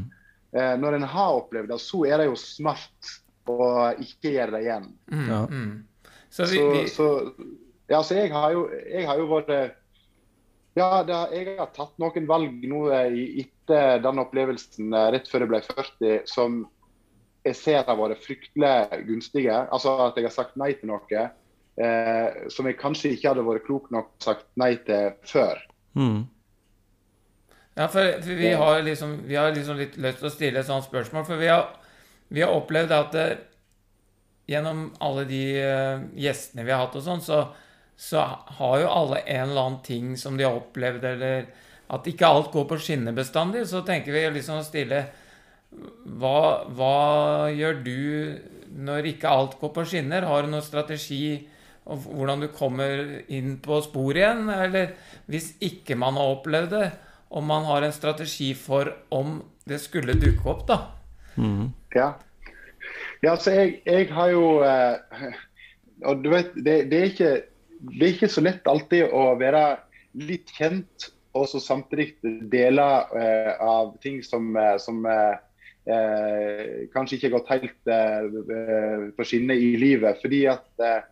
[0.56, 3.12] Eh, når en har opplevd det, så er det jo smart
[3.50, 3.66] å
[4.00, 4.88] ikke gjøre det igjen.
[5.12, 5.42] Mm, Ja.
[5.50, 5.72] mm.
[6.32, 7.06] Så vi, vi så,
[7.92, 9.50] ja, så jeg har jo, jeg har jo vært
[10.72, 15.44] Ja, da, jeg har tatt noen valg nå eh, etter den opplevelsen eh, rett før
[15.44, 16.62] jeg ble 40, som
[17.44, 19.58] jeg ser har vært fryktelig gunstige.
[19.68, 21.26] Altså at jeg har sagt nei til noe
[21.76, 25.60] eh, som jeg kanskje ikke hadde vært klok nok sagt nei til før.
[25.92, 26.22] Mm.
[27.74, 30.84] Ja, for, vi har liksom, vi har liksom litt lyst til å stille et sånt
[30.84, 31.24] spørsmål.
[31.24, 31.70] For vi har,
[32.28, 33.34] vi har opplevd at eh,
[34.52, 37.46] gjennom alle de eh, gjestene vi har hatt og sånn, så,
[37.96, 38.24] så
[38.58, 41.46] har jo alle en eller annen ting som de har opplevd, eller
[41.92, 43.64] at ikke alt går på skinner bestandig.
[43.68, 45.06] Så tenker vi liksom å stille
[45.72, 47.98] hva, hva gjør du
[48.72, 50.28] når ikke alt går på skinner?
[50.28, 51.48] Har du noen strategi
[51.82, 53.00] og hvordan du kommer
[53.32, 54.44] inn på sporet igjen?
[54.52, 54.92] Eller
[55.32, 56.84] hvis ikke man har opplevd det,
[57.32, 60.78] om man har en strategi for om det skulle dukke opp, da.
[61.40, 61.72] Mm.
[61.96, 62.12] Ja.
[63.22, 65.36] Ja, altså jeg, jeg har jo eh,
[66.02, 67.32] Og du vet, det, det, er ikke,
[67.92, 69.62] det er ikke så lett alltid å være
[70.18, 72.18] litt kjent og så samtidig
[72.52, 72.84] dele
[73.16, 75.38] eh, av ting som, eh, som eh,
[75.88, 78.26] eh, kanskje ikke har gått helt eh,
[78.58, 80.20] eh, på skinner i livet.
[80.20, 81.06] Fordi at eh,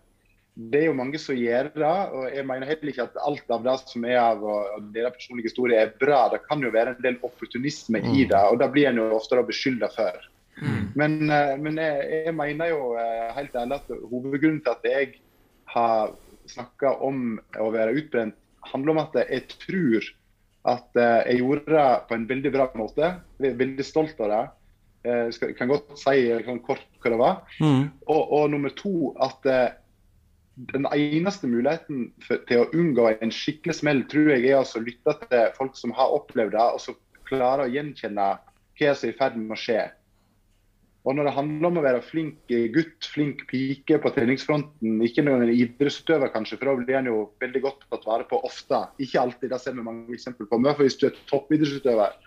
[0.54, 1.92] det er jo mange som gjør det.
[2.16, 5.50] og Jeg mener heller ikke at alt av det som er av og, deres personlige
[5.52, 6.26] historie er bra.
[6.32, 9.38] Det kan jo være en del opportunisme i det, og det blir en jo ofte
[9.38, 10.28] da beskylda for.
[10.98, 15.12] Men, eh, men jeg, jeg mener jo eh, helt ærlig at hovedgrunnen til at jeg
[15.72, 16.14] har
[16.50, 18.36] snakka om å være utbrent,
[18.72, 20.08] handler om at jeg tror
[20.70, 23.14] at eh, jeg gjorde det på en veldig bra måte.
[23.40, 24.46] Jeg er veldig stolt av det.
[25.00, 27.38] Jeg kan godt si sånn kort hva det var.
[27.62, 27.86] Mm.
[28.04, 29.46] Og, og nummer to at
[30.68, 34.84] den eneste muligheten for, til å unngå en skikkelig smell, tror jeg er altså å
[34.84, 36.96] lytte til folk som har opplevd det, og så
[37.28, 38.28] klare å gjenkjenne
[38.80, 39.80] hva som er i ferd med å skje.
[41.08, 45.48] Og når det handler om å være flink gutt, flink pike på treningsfronten, ikke noen
[45.48, 48.82] idrettsutøver kanskje, for da blir en jo veldig godt tatt vare på ofte.
[49.00, 50.58] Ikke alltid, det ser vi mange eksempler på.
[50.60, 52.18] Men hvis du er toppidrettsutøver,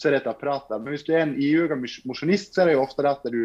[0.00, 0.80] så er det et apparat der.
[0.80, 3.42] Men hvis du er en iuga mosjonist, så er det jo ofte det at du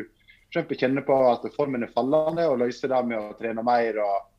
[0.56, 4.00] kjenner på at formen er fallende, og løser det med å trene mer.
[4.06, 4.32] Og,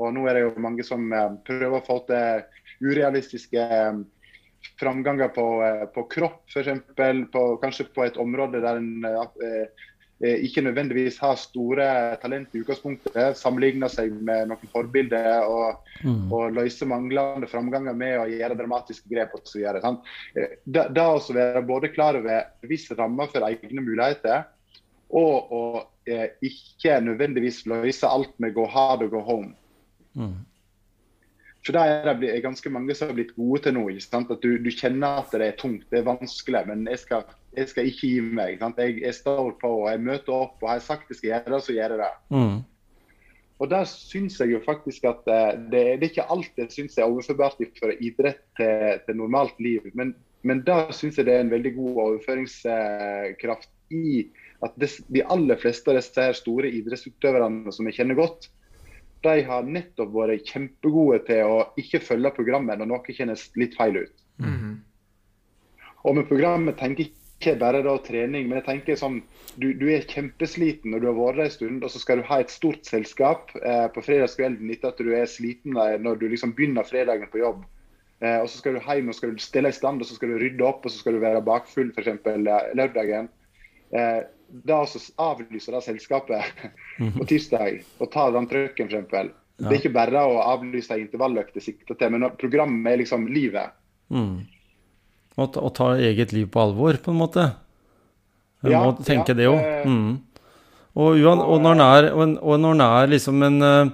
[0.00, 2.44] og nå er det jo mange som eh, prøver å få til
[2.84, 4.02] urealistiske eh,
[4.80, 6.86] framganger på, eh, på kropp, f.eks.
[7.62, 9.66] Kanskje på et område der en
[10.24, 11.84] ikke nødvendigvis har store
[12.22, 16.32] talent i utgangspunktet, sammenligner seg med noen forbilder og, Mm.
[16.32, 19.62] og løser manglende framganger med å gjøre dramatiske grep osv.
[20.64, 24.46] Da, da også være både klar over visse rammer for egne muligheter,
[25.14, 25.62] og å
[26.08, 29.52] eh, ikke nødvendigvis løse alt med go hard og go home.
[31.64, 33.86] For der er det ganske mange som har blitt gode til nå.
[33.88, 37.24] At du, du kjenner at det er tungt, det er vanskelig, men jeg skal,
[37.56, 38.60] jeg skal ikke gi meg.
[38.60, 41.54] Jeg, jeg står på og jeg møter opp, og har jeg sagt jeg skal gjøre
[41.54, 42.12] det, så gjør jeg det.
[42.36, 42.62] Mm.
[43.62, 46.98] Og der syns jeg jo faktisk at eh, det, det er ikke alt jeg syns
[46.98, 49.86] er overførbart fra idrett til, til normalt liv.
[49.94, 50.12] Men,
[50.42, 54.26] men der syns jeg det er en veldig god overføringskraft i
[54.64, 58.50] at det, de aller fleste av disse store idrettsutøverne som jeg kjenner godt,
[59.24, 64.04] de har nettopp vært kjempegode til å ikke følge programmet når noe kjennes litt feil
[64.04, 64.24] ut.
[64.42, 64.72] Mhm.
[66.04, 69.22] Og med programmet tenker jeg ikke bare da trening, men jeg tenker sånn
[69.60, 72.26] du, du er kjempesliten når du har vært der en stund, og så skal du
[72.28, 76.26] ha et stort selskap eh, på fredagskvelden etter at du er sliten der, når du
[76.28, 77.62] liksom begynner fredagen på jobb.
[78.20, 80.34] Eh, og så skal du hjem og skal du stelle i stand, og så skal
[80.34, 82.26] du rydde opp, og så skal du være bakfull f.eks.
[82.78, 83.30] lørdagen.
[83.94, 84.20] Eh,
[84.54, 86.44] da så avlyser det selskapet
[87.18, 89.32] på tirsdag og tar den trøkken f.eks.
[89.58, 93.70] Det er ikke bare å avlyse intervalløkter sikta til, men programmet er liksom livet.
[94.10, 94.40] Mm.
[95.38, 97.44] Og, ta- og ta eget liv på alvor, på en måte.
[98.62, 99.58] Du Ja, må tenke ja, det òg.
[99.58, 100.20] eh, Mm.
[100.94, 103.88] Og, og når en er, og, når han er liksom en eh,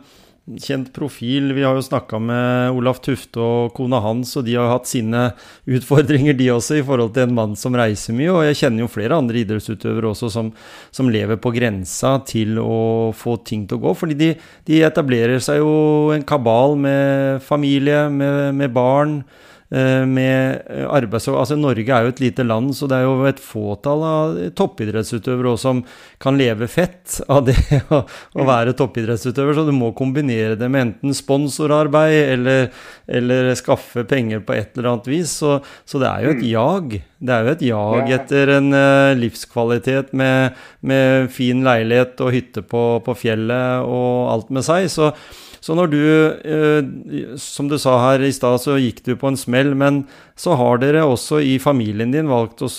[0.59, 4.70] kjent profil Vi har jo snakka med Olaf Tufte og kona hans, og de har
[4.72, 5.28] hatt sine
[5.68, 8.30] utfordringer, de også, i forhold til en mann som reiser mye.
[8.32, 10.51] Og jeg kjenner jo flere andre idrettsutøvere også som,
[10.95, 13.95] som lever på grensa til å få ting til å gå.
[14.03, 14.32] Fordi de,
[14.66, 19.20] de etablerer seg jo en kabal med familie, med, med barn.
[19.71, 21.29] Eh, Med eh, arbeids...
[21.31, 25.55] Altså Norge er jo et lite land, så det er jo et fåtall av toppidrettsutøvere
[25.55, 25.83] også som
[26.23, 27.57] kan leve fett av det
[27.95, 29.57] å, å være toppidrettsutøver.
[29.57, 32.71] Så du må kombinere det med enten sponsorarbeid eller,
[33.11, 35.37] eller skaffe penger på et eller annet vis.
[35.43, 36.99] Så, så det er jo et jag.
[37.21, 42.64] Det er jo et jag etter en eh, livskvalitet med, med fin leilighet og hytte
[42.64, 44.89] på, på fjellet og alt med seg.
[44.93, 45.12] Så,
[45.61, 46.03] så når du,
[46.41, 50.05] eh, som du sa her i stad, så gikk du på en smell, men
[50.41, 52.71] så har dere også i familien din valgt å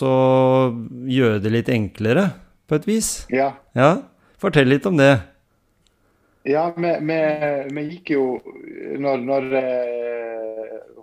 [1.06, 2.32] gjøre det litt enklere,
[2.66, 3.12] på et vis.
[3.30, 3.52] Ja.
[3.78, 3.94] Ja,
[4.42, 5.14] fortell litt om det.
[6.50, 7.18] Ja, vi, vi,
[7.70, 8.22] vi gikk jo
[8.98, 10.41] Når, når eh,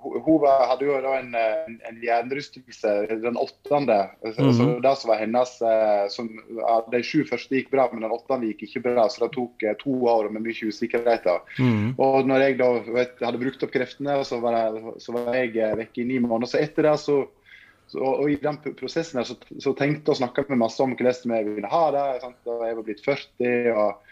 [0.02, 4.10] hun hadde jo da en, en, hjernerystelse den åttende.
[4.24, 4.80] altså -hmm.
[4.82, 8.46] Det som var hennes eh, som, ja, De sju første gikk bra, men den åttende
[8.46, 9.08] gikk ikke bra.
[9.08, 11.26] Så det tok eh, to år med mye usikkerhet.
[11.58, 11.94] Mm.
[11.98, 15.76] Og når jeg da vet, hadde brukt opp kreftene, så var, så var jeg eh,
[15.76, 16.46] vekke i ni måneder.
[16.46, 17.26] Så etter det så,
[17.86, 21.46] så og i den prosessen der, så, så tenkte og snakka vi masse om hvordan
[21.46, 22.20] vi ville ha det.
[22.20, 22.40] Sant?
[22.46, 24.07] Og jeg var blitt 40 og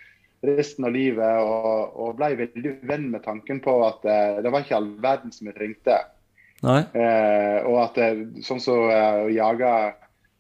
[0.47, 4.65] resten av livet, og, og ble veldig venn med tanken på at eh, det var
[4.65, 5.99] ikke all verden som vi trengte.
[6.65, 9.73] Eh, og at eh, sånn som eh, å jage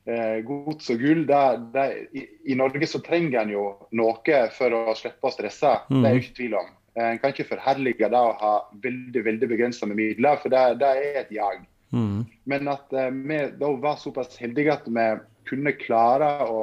[0.08, 1.42] eh, gods og gull det,
[1.74, 1.86] det,
[2.16, 5.76] i, I Norge så trenger en jo noe for å slippe å stresse.
[5.92, 6.74] Det er jo ikke tvil om.
[6.96, 10.92] En kan ikke forherlige det å ha veldig veldig begrensa med midler, for det, det
[10.96, 11.66] er et jag.
[11.92, 12.22] Mm.
[12.48, 15.04] Men at vi da var såpass heldige at vi
[15.46, 16.62] kunne klare å,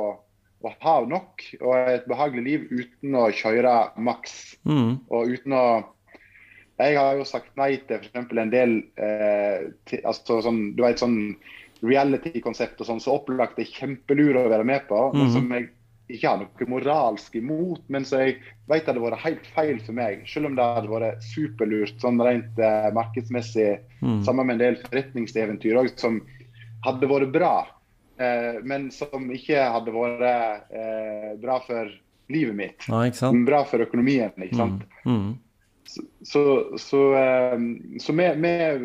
[0.64, 4.56] å ha nok og et behagelig liv uten å kjøre maks.
[4.66, 5.00] Mm.
[5.10, 5.66] Og uten å
[6.80, 8.32] Jeg har jo sagt nei til f.eks.
[8.34, 11.36] en del eh, til, altså sånn, du vet, sånn
[11.86, 15.00] reality-konsept og sånn, så opplagt det er kjempelur å være med på.
[15.14, 15.34] Men Mhm.
[15.36, 15.70] som jeg
[16.10, 18.38] ikke har noe moralsk imot, men så jeg
[18.68, 20.26] vet hadde vært helt feil for meg.
[20.28, 24.24] Selv om det hadde vært superlurt sånn rent eh, markedsmessig, Mm.
[24.26, 26.22] sammen med en del forretningseventyr også, som
[26.84, 27.68] hadde vært bra.
[28.18, 31.90] Eh, men som ikke hadde vært eh, bra for
[32.34, 32.86] livet mitt.
[32.88, 34.34] Ja, bra for økonomien.
[34.38, 34.84] ikke sant?
[35.06, 35.16] Mm.
[35.16, 35.32] Mm.
[36.24, 36.44] Så,
[36.80, 37.58] så, eh,
[38.00, 38.28] så vi,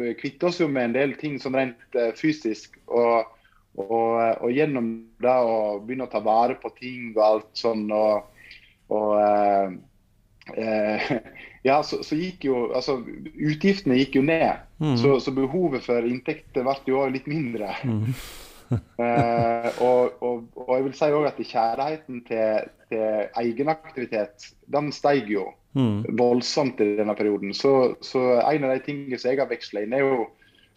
[0.01, 2.81] vi kvitter oss jo med en del ting sånn rent eh, fysisk.
[2.87, 3.29] Og,
[3.79, 4.91] og, og gjennom
[5.23, 8.33] det å begynne å ta vare på ting og alt sånn og,
[8.95, 9.77] og eh,
[10.57, 11.13] eh,
[11.67, 13.01] Ja, så, så gikk jo Altså,
[13.35, 14.65] utgiftene gikk jo ned.
[14.81, 14.97] Mm.
[15.01, 17.75] Så, så behovet for inntekter ble jo litt mindre.
[17.85, 18.15] Mm.
[18.99, 25.31] Eh, og, og, og jeg vil si også at kjærligheten til, til egenaktivitet, den steg
[25.33, 25.47] jo
[25.79, 26.05] Mm.
[26.17, 27.55] voldsomt i denne perioden.
[27.55, 30.29] Så, så en av de tingene som jeg har veksla inn, er jo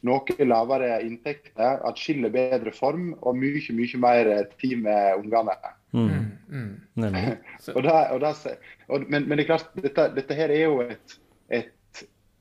[0.06, 4.32] noe lavere inntekter, atskillig bedre form og mye, mye mer
[4.62, 5.56] tid med ungene.
[5.92, 6.10] Mm.
[6.48, 7.14] Mm, mm.
[7.76, 8.32] Og da, og da,
[8.88, 11.22] og, men, men det er klart, dette, dette her er jo et,
[11.52, 11.78] et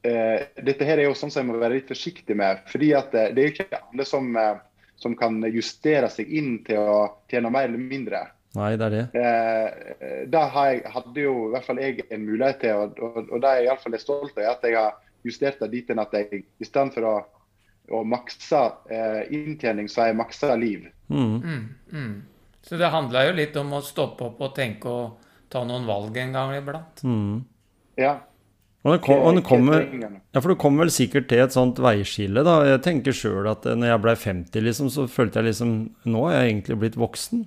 [0.01, 2.63] Uh, Dette her er jo sånn som jeg må være litt forsiktig med.
[2.73, 4.63] fordi at det, det er jo ikke alle som, eh,
[5.01, 8.25] som kan justere seg inn til å tjene mer eller mindre.
[8.59, 9.05] Nei, det er det.
[9.15, 13.43] Eh, da jeg, hadde jo i hvert fall jeg en mulighet til, og, og, og
[13.43, 14.97] det er jeg i hvert fall er stolt av, er at jeg har
[15.27, 17.15] justert det dit hen at jeg i stedet for å,
[17.95, 20.89] å makse eh, inntjening, så har jeg maksa liv.
[21.13, 21.37] Mm.
[21.39, 22.17] Mm, mm.
[22.67, 26.19] Så det handla jo litt om å stoppe opp og tenke og ta noen valg
[26.23, 27.05] en gang iblant.
[27.07, 27.41] Mm.
[28.01, 28.19] Ja.
[28.81, 31.77] Og det, kom, og det kommer, ja, for det kommer vel sikkert til et sånt
[31.85, 32.63] veiskille, da.
[32.65, 35.75] Jeg tenker sjøl at eh, når jeg blei 50, liksom, så følte jeg liksom
[36.09, 37.43] Nå er jeg egentlig blitt voksen.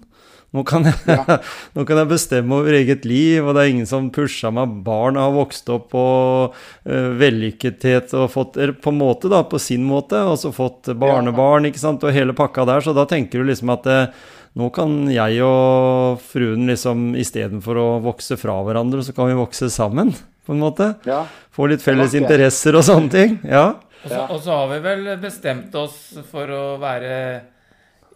[0.54, 1.40] Nå kan, jeg, Ja.
[1.74, 4.76] nå kan jeg bestemme over eget liv, og det er ingen som pusha meg.
[4.86, 6.54] Barna har vokst opp og
[6.86, 11.66] uh, vellykkethet og fått På en måte, da, på sin måte, og så fått barnebarn,
[11.72, 12.86] ikke sant, og hele pakka der.
[12.86, 14.30] Så da tenker du liksom at eh,
[14.62, 19.72] nå kan jeg og fruen liksom istedenfor å vokse fra hverandre, så kan vi vokse
[19.74, 20.14] sammen,
[20.46, 20.94] på en måte.
[21.08, 21.24] Ja.
[21.54, 23.40] Få litt felles interesser og sånne ting.
[23.48, 23.66] Ja.
[24.04, 26.00] Og så, og så har vi vel bestemt oss
[26.32, 27.16] for å være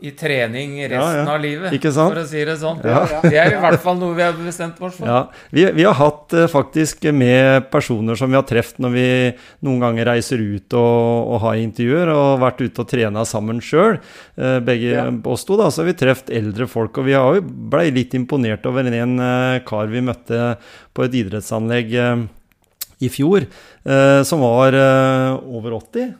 [0.01, 1.33] i trening resten Ja, ja.
[1.33, 2.13] av livet, Ikke sant?
[2.13, 2.81] for å si det sånn.
[2.85, 2.99] Ja.
[3.23, 5.07] Det er i hvert fall noe vi har bestemt oss for.
[5.09, 5.23] ja.
[5.49, 9.07] Vi, vi har hatt eh, faktisk med personer som vi har truffet når vi
[9.65, 13.97] noen ganger reiser ut og, og har intervjuer, og vært ute og trena sammen sjøl,
[14.37, 15.07] begge Ja.
[15.33, 16.97] oss to, da, så har vi truffet eldre folk.
[17.01, 20.57] Og vi har jo blei litt imponert over en eh, kar vi møtte
[20.93, 22.23] på et idrettsanlegg eh,
[23.01, 23.43] i fjor,
[23.85, 26.13] eh, som var eh, over 80.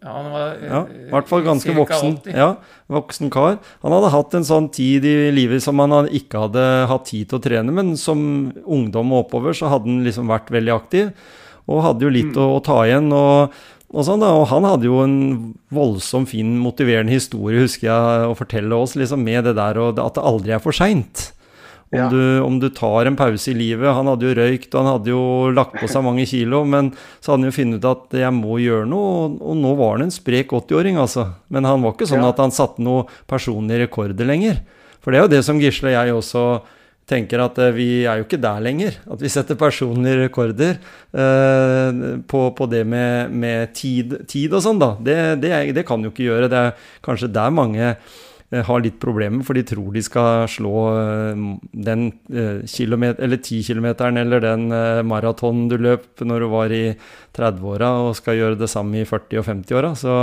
[0.00, 2.14] Ja, han var eh, Ja, i hvert fall ganske voksen.
[2.32, 2.54] Ja,
[2.88, 3.58] voksen kar.
[3.84, 7.40] Han hadde hatt en sånn tid i livet som han ikke hadde hatt tid til
[7.40, 8.22] å trene, men som
[8.64, 11.12] ungdom og oppover så hadde han liksom vært veldig aktiv,
[11.70, 13.12] og hadde jo litt å, å ta igjen.
[13.12, 13.52] og
[13.90, 15.14] og, sånn og han hadde jo en
[15.74, 20.14] voldsom fin, motiverende historie, husker jeg, å fortelle oss, liksom med det der og at
[20.14, 21.29] det aldri er for seint.
[21.92, 22.08] Om, Ja.
[22.08, 25.50] du, om du tar en pause i livet Han hadde jo røykt, han hadde jo
[25.50, 28.60] lagt på seg mange kilo, men så hadde han jo funnet ut at jeg må
[28.62, 31.24] gjøre noe, og, og nå var han en sprek 80-åring, altså.
[31.50, 32.28] Men han var ikke sånn Ja.
[32.30, 34.60] at han satte noe personlige rekorder lenger.
[35.02, 36.44] For det er jo det som Gisle og jeg også
[37.10, 38.94] tenker at eh, vi er jo ikke der lenger.
[39.10, 40.76] At vi setter personlige rekorder
[41.10, 44.92] eh, på, på det med, med tid, tid og sånn, da.
[45.02, 46.50] Det, det, det kan jo ikke gjøre.
[46.52, 47.96] Det er kanskje der mange
[48.50, 51.42] har litt problemer, for de tror de skal slå eh,
[51.86, 56.84] den eh, kilometer, eller 10-kilometeren eller den eh, maratonen du løp når du var i
[57.36, 59.92] 30-åra og skal gjøre det samme i 40- og 50-åra.
[59.94, 60.16] Så,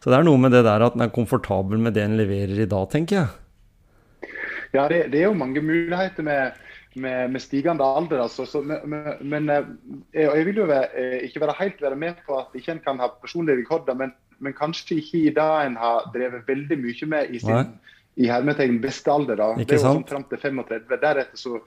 [0.00, 2.64] så det er noe med det der at en er komfortabel med det en leverer
[2.64, 4.32] i dag, tenker jeg.
[4.72, 6.56] Ja, det, det er jo mange muligheter med,
[6.96, 8.22] med, med stigende alder.
[8.24, 8.46] Altså.
[8.48, 9.66] Så, men eh,
[10.16, 13.02] jeg, vil jo være, eh, ikke være helt være med på at ikke en kan
[13.02, 17.30] ha personlige rekorder, men, men kanskje ikke i det en har drevet veldig mye med
[17.36, 17.66] i sin Nei.
[18.16, 19.36] i hermetegn beste alder.
[19.40, 19.50] da.
[19.56, 20.88] Ikke det er jo sånn fram til 35.
[20.96, 21.60] Deretter så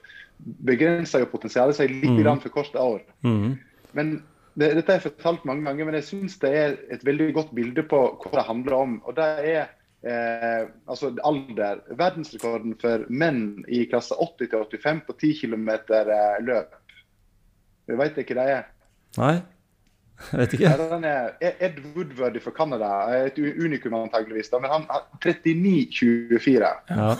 [0.66, 2.22] begrenser jo potensialet seg litt Mm.
[2.22, 3.02] grann for korte år.
[3.22, 3.58] Mm.
[3.92, 4.22] Men
[4.58, 7.52] det, Dette har jeg fortalt mange ganger, men jeg syns det er et veldig godt
[7.54, 9.02] bilde på hva det handler om.
[9.06, 9.68] og det er
[10.06, 11.80] eh, altså alder.
[11.98, 16.70] Verdensrekorden for menn i klasse 80-85 på 10 km eh, løp.
[17.90, 18.64] Jeg veit ikke hva det er.
[19.18, 19.36] Nei,
[20.30, 20.88] jeg vet Ja, ikke.
[20.92, 22.90] den er Ed Woodward fra Canada,
[23.24, 26.70] et unikum antageligvis, da, men han har 39,24.
[26.92, 27.10] Ja.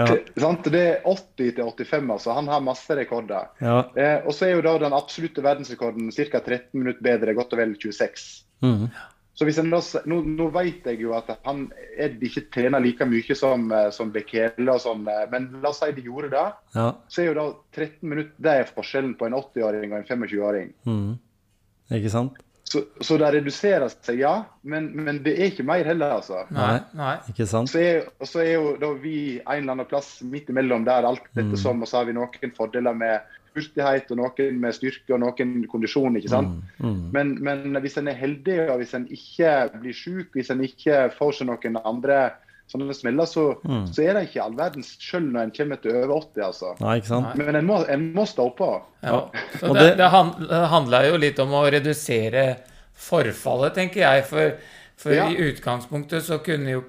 [0.00, 0.06] ja.
[0.40, 0.64] Sant?
[0.72, 1.54] Det er 80 til
[1.84, 2.32] 85, altså.
[2.36, 3.44] Han har masse rekorder.
[3.60, 3.78] ja.
[3.94, 6.40] Eh, og så er jo da den absolutte verdensrekorden ca.
[6.40, 8.44] 13 minutter bedre, godt og vel 26.
[8.64, 8.86] Mhm.
[9.40, 11.62] Så hvis en nå, nå vet jeg jo at han
[11.96, 15.80] Ed ikke trener like mye som, eh, som Bekele og sånn, eh, men la oss
[15.80, 16.42] si de gjorde det,
[16.74, 16.90] ja.
[17.08, 20.68] så er jo da 13 minutter det er forskjellen på en 80-åring og en 25-åring.
[20.84, 21.08] Mm.
[21.96, 22.36] Ikke sant?
[22.68, 26.44] Så, så det reduserer seg, ja, men, men det er ikke mer heller, altså.
[26.52, 27.16] Nei, nei.
[27.32, 27.72] Ikke sant?
[27.72, 31.32] Så er, så er jo da vi en eller annen plass midt imellom der alt
[31.32, 35.20] dette som, og så har vi noen fordeler med hurtighet, og noen med styrke og
[35.24, 36.60] noen kondisjon, ikke sant.
[36.78, 37.10] Mhm.
[37.12, 41.10] Men, men hvis en er heldig, og hvis en ikke blir syk, hvis en ikke
[41.18, 42.30] får seg noen andre
[42.70, 43.86] sånne smeller, så, Mm.
[43.90, 46.68] så er det ikke all verdens sjøl når en kommer til over 80, altså.
[46.80, 47.32] Nei, ikke sant?
[47.36, 48.68] Men en må, en må stå på.
[49.02, 49.24] Ja.
[49.58, 50.10] Så det, det
[50.70, 52.44] handla jo litt om å redusere
[52.94, 54.24] forfallet, tenker jeg.
[54.28, 54.52] For,
[54.96, 55.26] for Ja.
[55.28, 56.84] i utgangspunktet så kunne jo,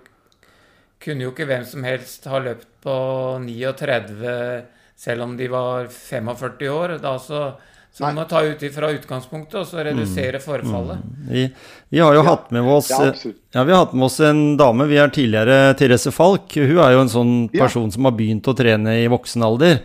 [1.01, 2.95] kunne jo ikke hvem som helst ha løpt på
[3.41, 4.66] 39
[5.02, 6.95] selv om de var 45 år.
[7.02, 7.39] Da så,
[7.91, 11.02] så man må ta ut fra utgangspunktet og så redusere forfallet.
[11.32, 11.47] Vi,
[11.91, 13.10] vi har jo hatt med oss Ja.
[13.56, 14.86] Ja, vi har hatt med oss en dame.
[14.88, 16.54] Vi er tidligere Therese Falk.
[16.56, 17.66] Hun er jo en sånn Ja.
[17.66, 19.82] person som har begynt å trene i voksen alder.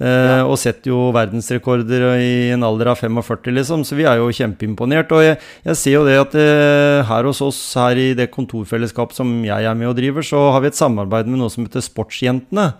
[0.00, 3.84] Eh, Og setter jo verdensrekorder i en alder av 45, liksom.
[3.86, 5.12] Så vi er jo kjempeimponert.
[5.14, 5.38] Og jeg,
[5.68, 9.62] jeg ser jo det at eh, her hos oss, her i det kontorfellesskapet som jeg
[9.70, 12.72] er med og driver, så har vi et samarbeid med noe som heter Sportsjentene.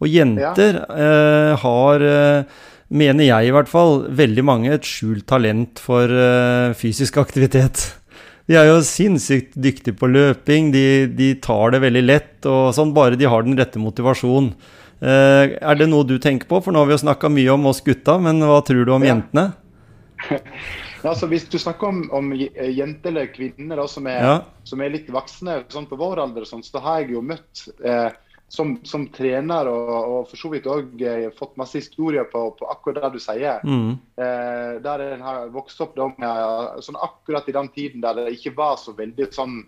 [0.00, 1.56] Og jenter ja.
[1.60, 2.58] har eh,
[2.90, 7.84] mener jeg i hvert fall, veldig mange et skjult talent for eh, fysisk aktivitet.
[8.50, 12.94] De er jo sinnssykt dyktige på løping, de, de tar det veldig lett, og sånn,
[12.96, 14.50] bare de har den rette motivasjonen.
[15.00, 16.58] Uh, er det noe du tenker på?
[16.60, 19.06] For nå har vi jo snakka mye om oss gutta, men hva tror du om
[19.06, 19.14] Ja.
[19.14, 19.52] jentene?
[21.00, 24.34] Altså, hvis du snakker om, om jenter eller kvinner da, som, er, Ja.
[24.68, 28.10] som er litt voksne sånn på vår alder, sånn, så har jeg jo møtt eh,
[28.50, 32.66] som, som trener og, og for så vidt òg eh, fått masse historier på, på
[32.72, 33.60] akkurat det du sier.
[33.62, 33.92] Mm.
[34.18, 38.32] Eh, der en har vokst opp da med sånn akkurat i den tiden der det
[38.34, 39.60] ikke var så veldig sånn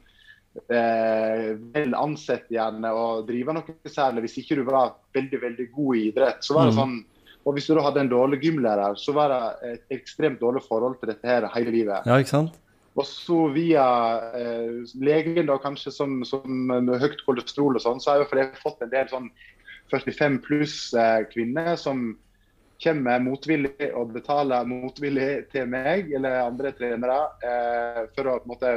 [0.66, 5.96] eh, vel ansett gjerne å drive noe særlig hvis ikke du var veldig veldig god
[5.96, 6.42] i idrett.
[6.44, 6.80] så var det Mm.
[6.82, 7.04] sånn,
[7.44, 11.00] Og hvis du da hadde en dårlig gymlærer, så var det et ekstremt dårlig forhold
[11.00, 12.06] til dette her hele livet.
[12.06, 12.58] Ja, ikke sant?
[12.92, 13.84] Og så via
[14.36, 18.84] eh, legen, da kanskje som, som med høyt kolesterol og sånn, så har jeg fått
[18.84, 19.30] en del sånn
[19.92, 22.12] 45 pluss eh, kvinner som
[22.82, 28.52] kommer motvillig og betaler motvillig til meg eller andre trenere eh, for å på en
[28.52, 28.72] måte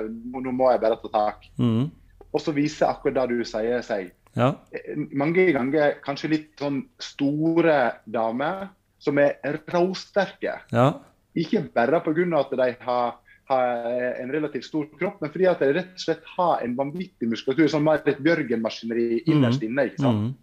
[0.45, 1.47] Nå må jeg bare ta tak.
[1.57, 1.89] Mm.
[2.31, 4.11] Og så viser akkurat det du sier seg.
[4.37, 4.53] Ja.
[4.75, 8.67] Eh, Mange ganger kanskje litt sånn store damer
[9.01, 10.59] som er råsterke.
[10.73, 10.87] Ja.
[11.35, 12.25] Ikke bare pga.
[12.39, 13.15] at de har,
[13.49, 13.85] har
[14.23, 17.67] en relativt stor kropp, men fordi at jeg rett og slett har en vanvittig muskulatur.
[17.69, 19.89] Sånn mer et Bjørgen-maskineri innerst inne.
[19.91, 20.23] ikke sant?
[20.23, 20.33] Mm.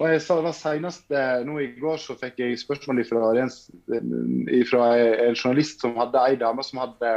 [0.00, 3.28] Og jeg sa det var senest eh, nå i går så fikk jeg spørsmål fra
[3.42, 3.52] en,
[4.70, 7.12] fra en journalist som hadde ei dame som hadde,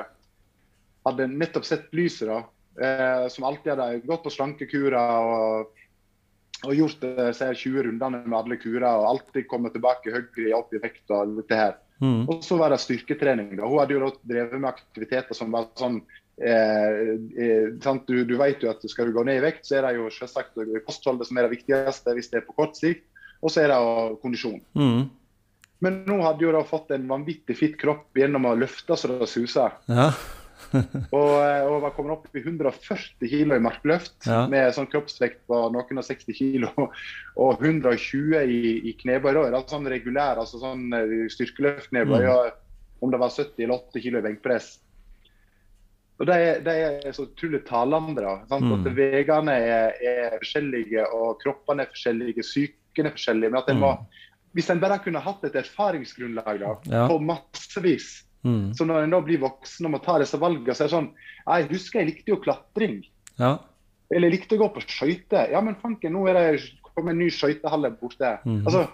[1.07, 2.27] hadde nettopp sett lyset.
[2.27, 2.41] da,
[2.83, 5.81] eh, Som alltid hadde gått på slankekura og,
[6.67, 10.75] og gjort eh, seg 20 rundene med alle kurer og alltid kommet tilbake høyere opp
[10.75, 11.07] i vekt.
[11.09, 11.79] og dette her.
[12.03, 12.27] Mm.
[12.27, 13.55] Og så var det styrketrening.
[13.55, 13.65] da.
[13.67, 16.01] Hun hadde jo drevet med aktiviteter som var sånn
[16.41, 18.07] eh, eh, sant?
[18.07, 20.09] Du, du vet jo at skal du gå ned i vekt, så er det jo
[20.13, 23.05] selvsagt kostholdet som er det viktigste hvis det er på kort sikt.
[23.43, 24.61] Og så er det jo kondisjon.
[24.77, 25.05] Mm.
[25.83, 29.27] Men nå hadde jo da fått en vanvittig fitt kropp gjennom å løfte så det
[29.29, 29.75] suser.
[29.91, 30.09] Ja.
[31.15, 34.45] Og, eh, og var kommet opp i 140 kg i markløft Ja.
[34.51, 36.69] med sånn kroppsvekt på noen og 60 kg.
[37.43, 39.31] Og 120 i, i knebøy.
[39.45, 42.25] Er sånn regulær, altså sånn eh, styrkeløftknebøy.
[42.25, 42.51] Mm.
[43.03, 44.69] Om det var 70 eller 80 kg i benkpress.
[46.19, 46.73] Og Det er, det
[47.05, 48.37] er så utrolig talende.
[48.47, 48.63] sant?
[48.63, 48.75] Mm.
[48.79, 53.49] At Veiene er, er forskjellige, og kroppene er forskjellige, psyken er forskjellig.
[53.51, 53.89] Men at en må,
[54.55, 56.93] hvis en bare kunne hatt et erfaringsgrunnlag da, Mm.
[56.93, 57.07] Ja.
[57.11, 58.65] på massevis Mm.
[58.77, 61.07] så når en da blir voksen og må ta disse valgene, så er det sånn
[61.47, 62.99] Jeg husker jeg likte jo klatring.
[63.41, 63.55] Ja.
[64.13, 65.49] Eller jeg likte å gå på skøyter.
[65.53, 68.37] Ja, men fanken, nå er det kommet en ny skøytehall borte.
[68.45, 68.61] Mm.
[68.63, 68.85] Altså,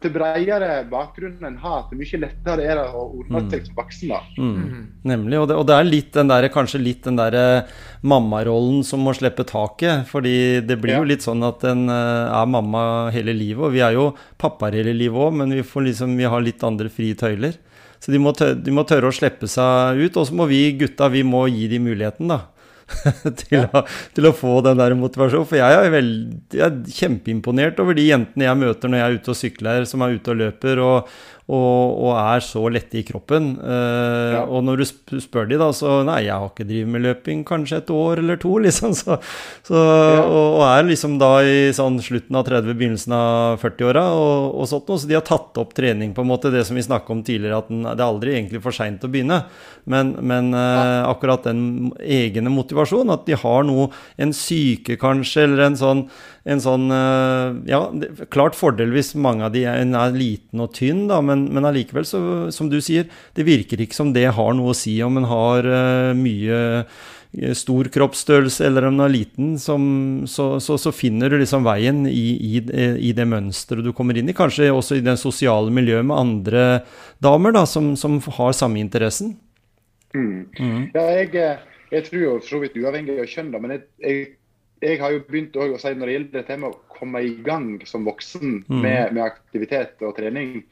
[0.00, 4.12] til bredere bakgrunn en har, til mye lettere er det å ordne seg som voksen.
[4.14, 4.20] da.
[4.38, 4.84] Mm.
[5.10, 5.40] Nemlig.
[5.42, 7.66] Og det, og det er litt den der, kanskje litt den derre
[8.00, 10.06] mammarollen som må slippe taket.
[10.08, 13.66] Fordi det blir jo litt sånn at en eh, er mamma hele livet.
[13.68, 14.10] Og vi er jo
[14.40, 17.60] pappaer hele livet òg, men vi, får liksom, vi har litt andre frie tøyler.
[18.00, 20.16] Så de må, tørre, de må tørre å slippe seg ut.
[20.16, 22.46] Og så må vi gutta vi må gi dem muligheten, da.
[23.42, 23.84] til, å,
[24.16, 25.48] til å få den der motivasjonen.
[25.48, 29.18] For jeg er, veldig, jeg er kjempeimponert over de jentene jeg møter når jeg er
[29.20, 31.12] ute og sykler, som er ute og løper og,
[31.50, 33.52] og, og er så lette i kroppen.
[33.58, 34.44] Eh, Ja.
[34.46, 37.80] Og når du spør de da, så Nei, jeg har ikke drevet med løping kanskje
[37.80, 38.94] et år eller to, liksom.
[38.94, 39.16] Så,
[39.66, 39.80] så,
[40.22, 44.70] og, og er liksom da i sånn slutten av 30, begynnelsen av 40-åra og, og
[44.70, 45.02] sånt noe.
[45.02, 47.58] Så de har tatt opp trening, på en måte, det som vi snakka om tidligere,
[47.64, 49.42] at den, det er aldri egentlig for seint å begynne.
[49.90, 53.90] Men, men eh, akkurat den egne motivasjonen, at de har noe,
[54.20, 56.04] en syke kanskje, eller en sånn,
[56.50, 57.80] en sånn eh, Ja,
[58.32, 62.04] klart fordel hvis mange av de er, er liten og tynn, da, men, men allikevel,
[62.08, 62.20] så,
[62.54, 65.66] som du sier, det virker ikke som det har noe å si om en har
[65.66, 69.82] uh, mye eh, stor kroppsstørrelse eller om den er liten, som,
[70.30, 72.26] så, så, så finner du liksom veien i,
[72.58, 72.64] i,
[73.10, 74.36] i det mønsteret du kommer inn i.
[74.36, 76.66] Kanskje også i det sosiale miljøet med andre
[77.22, 79.36] damer da, som, som har samme interessen.
[80.14, 80.90] Mm.
[80.94, 81.62] Ja, jeg, eh,
[81.94, 84.28] jeg tror jo for så vidt uavhengig av kjønn, da, men jeg, jeg,
[84.80, 87.72] jeg har jo begynt å si når det gjelder dette med å komme i gang
[87.88, 88.80] som voksen Mm.
[88.82, 90.62] med, med aktivitet og trening,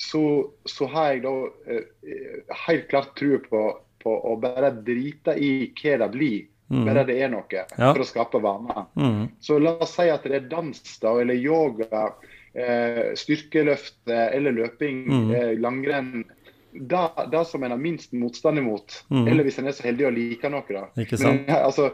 [0.00, 1.32] så, så har jeg da
[1.68, 3.64] eh, helt klart tro på,
[4.00, 6.46] på å bare drite i hva det blir.
[6.70, 6.84] Mm.
[6.86, 7.64] Bare det er noe, Ja.
[7.92, 8.84] for å skape vaner.
[8.96, 9.24] Mm.
[9.42, 12.12] Så la oss si at det er dans da, eller yoga,
[12.54, 15.34] eh, styrkeløft eh, eller løping, Mm.
[15.34, 16.24] eh, langrenn.
[16.72, 19.26] Da som en har minst motstand imot, Mm.
[19.28, 20.62] eller hvis en er så heldig å like noe.
[20.70, 20.86] da.
[20.96, 21.42] Ikke sant?
[21.46, 21.90] Men, altså,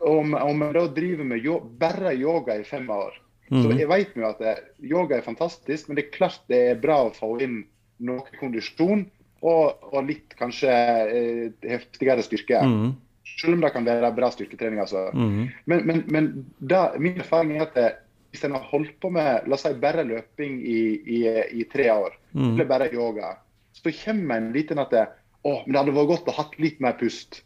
[0.00, 3.16] om, om en da driver med yo bare yoga i fem år,
[3.54, 3.78] så Mm.
[3.78, 4.40] jeg vet jo at
[4.82, 7.64] yoga er fantastisk, men det er klart det er bra å få inn
[8.00, 9.06] noe kondisjon
[9.42, 12.60] og, og litt kanskje eh, heftigere styrke.
[12.64, 12.94] Mm.
[13.38, 14.80] Selv om det kan være bra styrketrening.
[14.80, 15.10] altså.
[15.14, 15.48] Mm.
[15.66, 16.28] Men, men, men
[16.60, 18.00] da, min erfaring er at
[18.34, 21.20] hvis en har holdt på med la oss si, bare løping i, i,
[21.60, 22.54] i tre år, Mm.
[22.56, 23.36] eller bare yoga,
[23.72, 25.04] så kommer en dit til at det,
[25.46, 27.44] å, men det hadde vært godt å ha litt mer pust.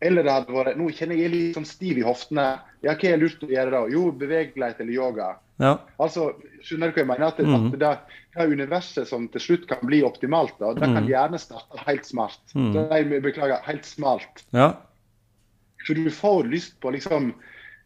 [0.00, 0.06] Mm.
[0.06, 2.60] Eller det hadde vært Nå kjenner jeg litt sånn stiv i hoftene.
[2.82, 3.80] Ja, hva er lurt å gjøre da?
[3.90, 5.36] Jo, bevegelighet eller yoga.
[5.58, 5.72] Ja.
[5.98, 7.26] Altså, skjønner du hva jeg mener?
[7.26, 7.66] At, Mhm.
[7.74, 7.98] at det,
[8.34, 11.08] det er universet som til slutt kan bli optimalt, da, det kan Mhm.
[11.08, 12.38] gjerne starte helt smart.
[12.54, 12.88] Mhm.
[12.88, 14.44] Nei, beklager, helt smalt.
[14.52, 14.76] ja.
[15.86, 17.34] For du får lyst på liksom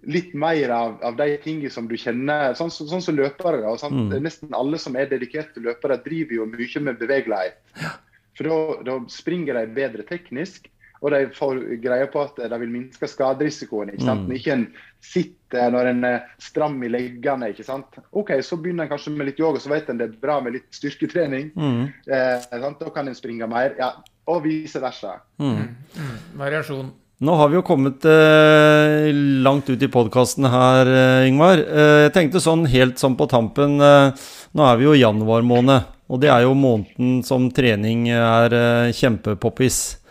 [0.05, 2.53] litt mer av, av de tingene som du kjenner.
[2.55, 3.61] Sånn, sånn, sånn som løpere.
[3.63, 4.23] Da, sånn, Mm.
[4.23, 7.55] Nesten alle som er dedikerte løpere, driver jo mye med bevegelighet.
[8.35, 10.67] For da, da springer de bedre teknisk,
[11.03, 13.91] og de får greie på at de vil minske skaderisikoen.
[13.91, 14.23] ikke sant?
[14.23, 14.29] Mm.
[14.31, 14.67] Når ikke en
[15.03, 17.51] sitter når en er stram i leggene.
[17.51, 17.99] ikke sant?
[18.13, 20.55] OK, så begynner en kanskje med litt yoga, så vet en det er bra med
[20.61, 21.51] litt styrketrening.
[21.59, 21.85] Mm.
[22.07, 22.79] Eh, sant?
[22.81, 23.75] Da kan en springe mer.
[23.79, 23.93] ja,
[24.31, 25.19] Og vice versa.
[25.43, 25.75] Mm.
[26.39, 26.93] Variasjon.
[27.23, 29.11] Nå har vi jo kommet eh,
[29.43, 31.59] langt ut i podkasten her, eh, Ingvar.
[31.59, 34.15] Eh, jeg tenkte sånn helt sånn på tampen eh,
[34.59, 38.53] Nå er vi jo i januar måned, og det er jo måneden som trening er
[38.53, 40.02] eh, kjempepoppis.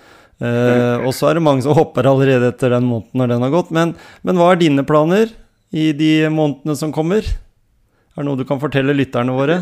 [0.42, 3.54] Eh, og så er det mange som hopper allerede etter den måneden når den har
[3.54, 3.74] gått.
[3.76, 3.94] Men,
[4.26, 5.34] men hva er dine planer
[5.72, 7.28] i de månedene som kommer?
[8.12, 9.62] Er det noe du kan fortelle lytterne våre?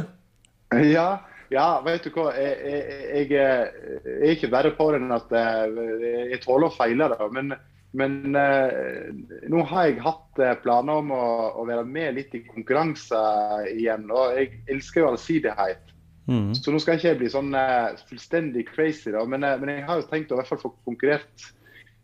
[0.89, 1.19] Ja,
[1.53, 2.29] ja, vet du hva.
[2.37, 6.75] Jeg, jeg, jeg, jeg er ikke verre på det enn at eh, jeg tåler å
[6.75, 7.09] feile.
[7.11, 7.27] Da.
[7.33, 7.53] Men,
[7.99, 9.11] men eh,
[9.49, 11.23] nå har jeg hatt eh, planer om å,
[11.59, 14.07] å være med litt i konkurranser igjen.
[14.13, 15.88] Og jeg elsker jo allsidighet.
[16.29, 16.49] Mm.
[16.53, 19.23] Så nå skal ikke jeg bli sånn uh, fullstendig crazy, da.
[19.29, 21.47] Men, uh, men jeg har jo tenkt å i hvert fall få konkurrert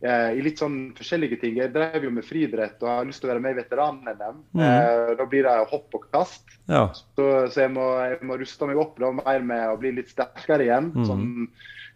[0.05, 1.59] uh, i litt sånn forskjellige ting.
[1.61, 4.41] Jeg drev jo med friidrett og har lyst til å være med i veteran-NM.
[4.57, 4.65] Mm.
[5.21, 6.57] Da blir det hopp og kast.
[6.65, 6.87] Ja.
[6.95, 10.11] Så, så jeg, må, jeg må ruste meg opp da, mer med å bli litt
[10.13, 10.91] sterkere igjen.
[10.97, 11.07] Mm.
[11.11, 11.29] Sånn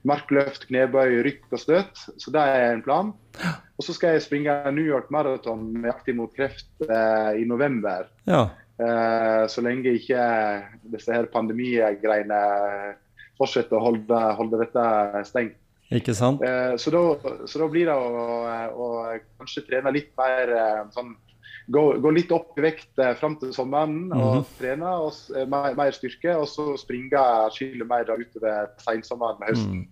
[0.07, 2.05] markløft, knebøy, rykk og støt.
[2.21, 3.11] Så det er en plan.
[3.75, 8.07] Og så skal jeg springe New York Marathon med Aktiv mot kreft i november.
[8.29, 8.47] ja.
[8.79, 10.25] Eh, så lenge ikke
[10.93, 12.43] disse her pandemigreiene
[13.39, 14.85] fortsetter å holde, holde dette
[15.27, 15.57] stengt.
[15.89, 16.43] Ikke sant?
[16.45, 18.35] Eh, så, da, så da blir det å,
[18.69, 18.87] å
[19.41, 21.15] kanskje trene litt mer eh, sånn
[21.69, 24.45] Gå, gå litt opp i vekt eh, fram til sommeren og Mhm.
[24.57, 26.33] trene og, eh, mer, mer styrke.
[26.39, 27.21] Og så springe
[27.53, 29.87] skille mer utover sensommeren og høsten.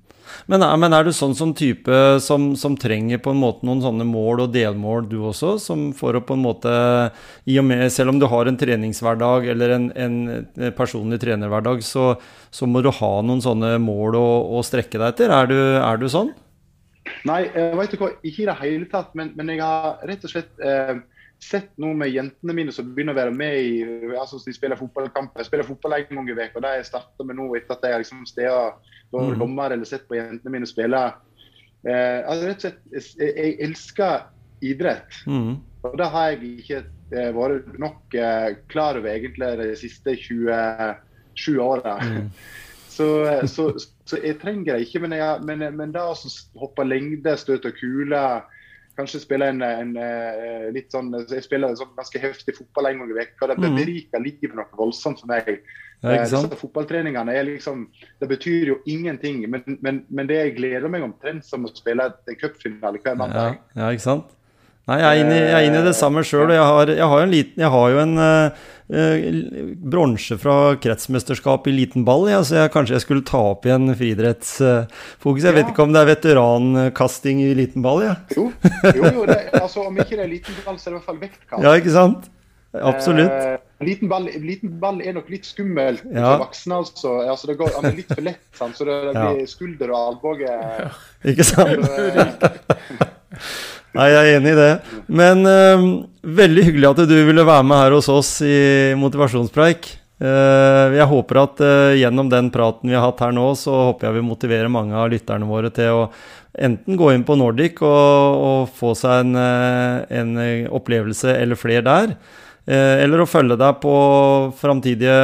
[0.50, 3.80] Men er, men er du sånn som type som, som trenger på en måte noen
[3.80, 6.74] sånne mål og delmål du også, som for å på en måte
[7.48, 12.18] i og med, Selv om du har en treningshverdag eller en, en personlig trenerhverdag, så,
[12.52, 14.28] så må du ha noen sånne mål å,
[14.60, 15.32] å strekke deg etter.
[15.32, 16.34] Er du, er du sånn?
[17.24, 19.14] Nei, jeg vet du hva, ikke i det hele tatt.
[19.16, 20.98] Men, men jeg har rett og slett eh,
[21.40, 25.44] sett noe med jentene mine som begynner å være med i altså De spiller fotballkamper.
[25.44, 26.60] Jeg spiller fotball en gang i uka.
[26.60, 28.74] Det har jeg starta med nå etter at jeg liksom stedet
[29.14, 29.40] vært Mhm.
[29.40, 31.04] dommer eller sett på jentene mine spille.
[31.88, 34.26] Eh, altså rett og slett, jeg, jeg elsker
[34.62, 35.20] idrett.
[35.28, 35.58] Mm.
[35.86, 36.80] Og det har jeg ikke
[37.14, 42.00] eh, vært nok eh, klar over egentlig de siste 27 åra.
[42.04, 42.32] Mm.
[42.98, 43.68] Så, eh, så,
[44.10, 45.04] så jeg trenger det ikke.
[45.04, 46.16] Men, jeg, men, men det å
[46.58, 48.22] hoppe lengde, støte kule,
[48.98, 53.00] kanskje spille en, en, eh, litt sånn Jeg spiller en sånn ganske heftig fotball en
[53.04, 53.48] gang i veka.
[53.48, 53.76] Det Mm.
[53.78, 55.62] beriker livet noe voldsomt for meg.
[56.04, 56.24] Ja, Eh?
[56.30, 57.88] Disse fotballtreningene er liksom
[58.22, 59.50] Det betyr jo ingenting.
[59.50, 63.56] Men, men, men det jeg gleder meg omtrent som å spille en cupfinale hver Ja,
[63.76, 64.37] ja, ikke sant?
[64.88, 65.08] Nei, jeg
[65.52, 66.50] er inne, i det samme sjøl.
[66.56, 68.52] Jeg, har- jeg har en liten Jeg har jo en eh,
[68.88, 69.26] eh,
[69.84, 73.90] bronse fra kretsmesterskap i liten ball, ja, så jeg, kanskje jeg skulle ta opp igjen
[74.00, 75.44] friidrettsfokus.
[75.44, 78.16] Jeg vet ikke om det er veterankasting i liten ball, ja.
[78.38, 78.48] Jo,
[78.96, 81.10] jo, jo det, altså, om ikke det er liten ball, så er det i hvert
[81.12, 81.64] fall vektkast.
[81.68, 82.32] Ja, ikke sant?
[82.78, 83.32] Absolutt.
[83.32, 86.32] Eh, liten, ball, liten ball er nok litt skummelt Ja.
[86.38, 86.80] for voksne.
[86.80, 87.14] Altså.
[87.32, 88.76] altså det går, han er litt for lett, sant?
[88.80, 89.28] så det, det Ja.
[89.34, 90.58] blir skulder og albue.
[91.34, 91.84] Ikke sant?
[91.84, 92.56] Så,
[93.98, 94.72] Nei, jeg er enig i det.
[95.10, 95.86] Men uh,
[96.38, 98.58] veldig hyggelig at du ville være med her hos oss i
[99.00, 99.90] Motivasjonspreik.
[100.18, 104.08] Uh, jeg håper at uh, gjennom den praten vi har hatt her nå, så håper
[104.08, 106.08] jeg vi motiverer mange av lytterne våre til å
[106.58, 110.32] enten gå inn på Nordic og, og få seg en, eh, en
[110.74, 112.16] opplevelse eller flere der.
[112.66, 113.94] uh, eller å følge deg på
[114.58, 115.20] framtidige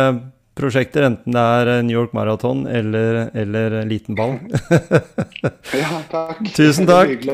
[0.54, 4.38] prosjekter, enten det er New York Marathon eller, eller liten ball.
[5.82, 6.46] ja, takk.
[6.54, 7.26] Tusen takk.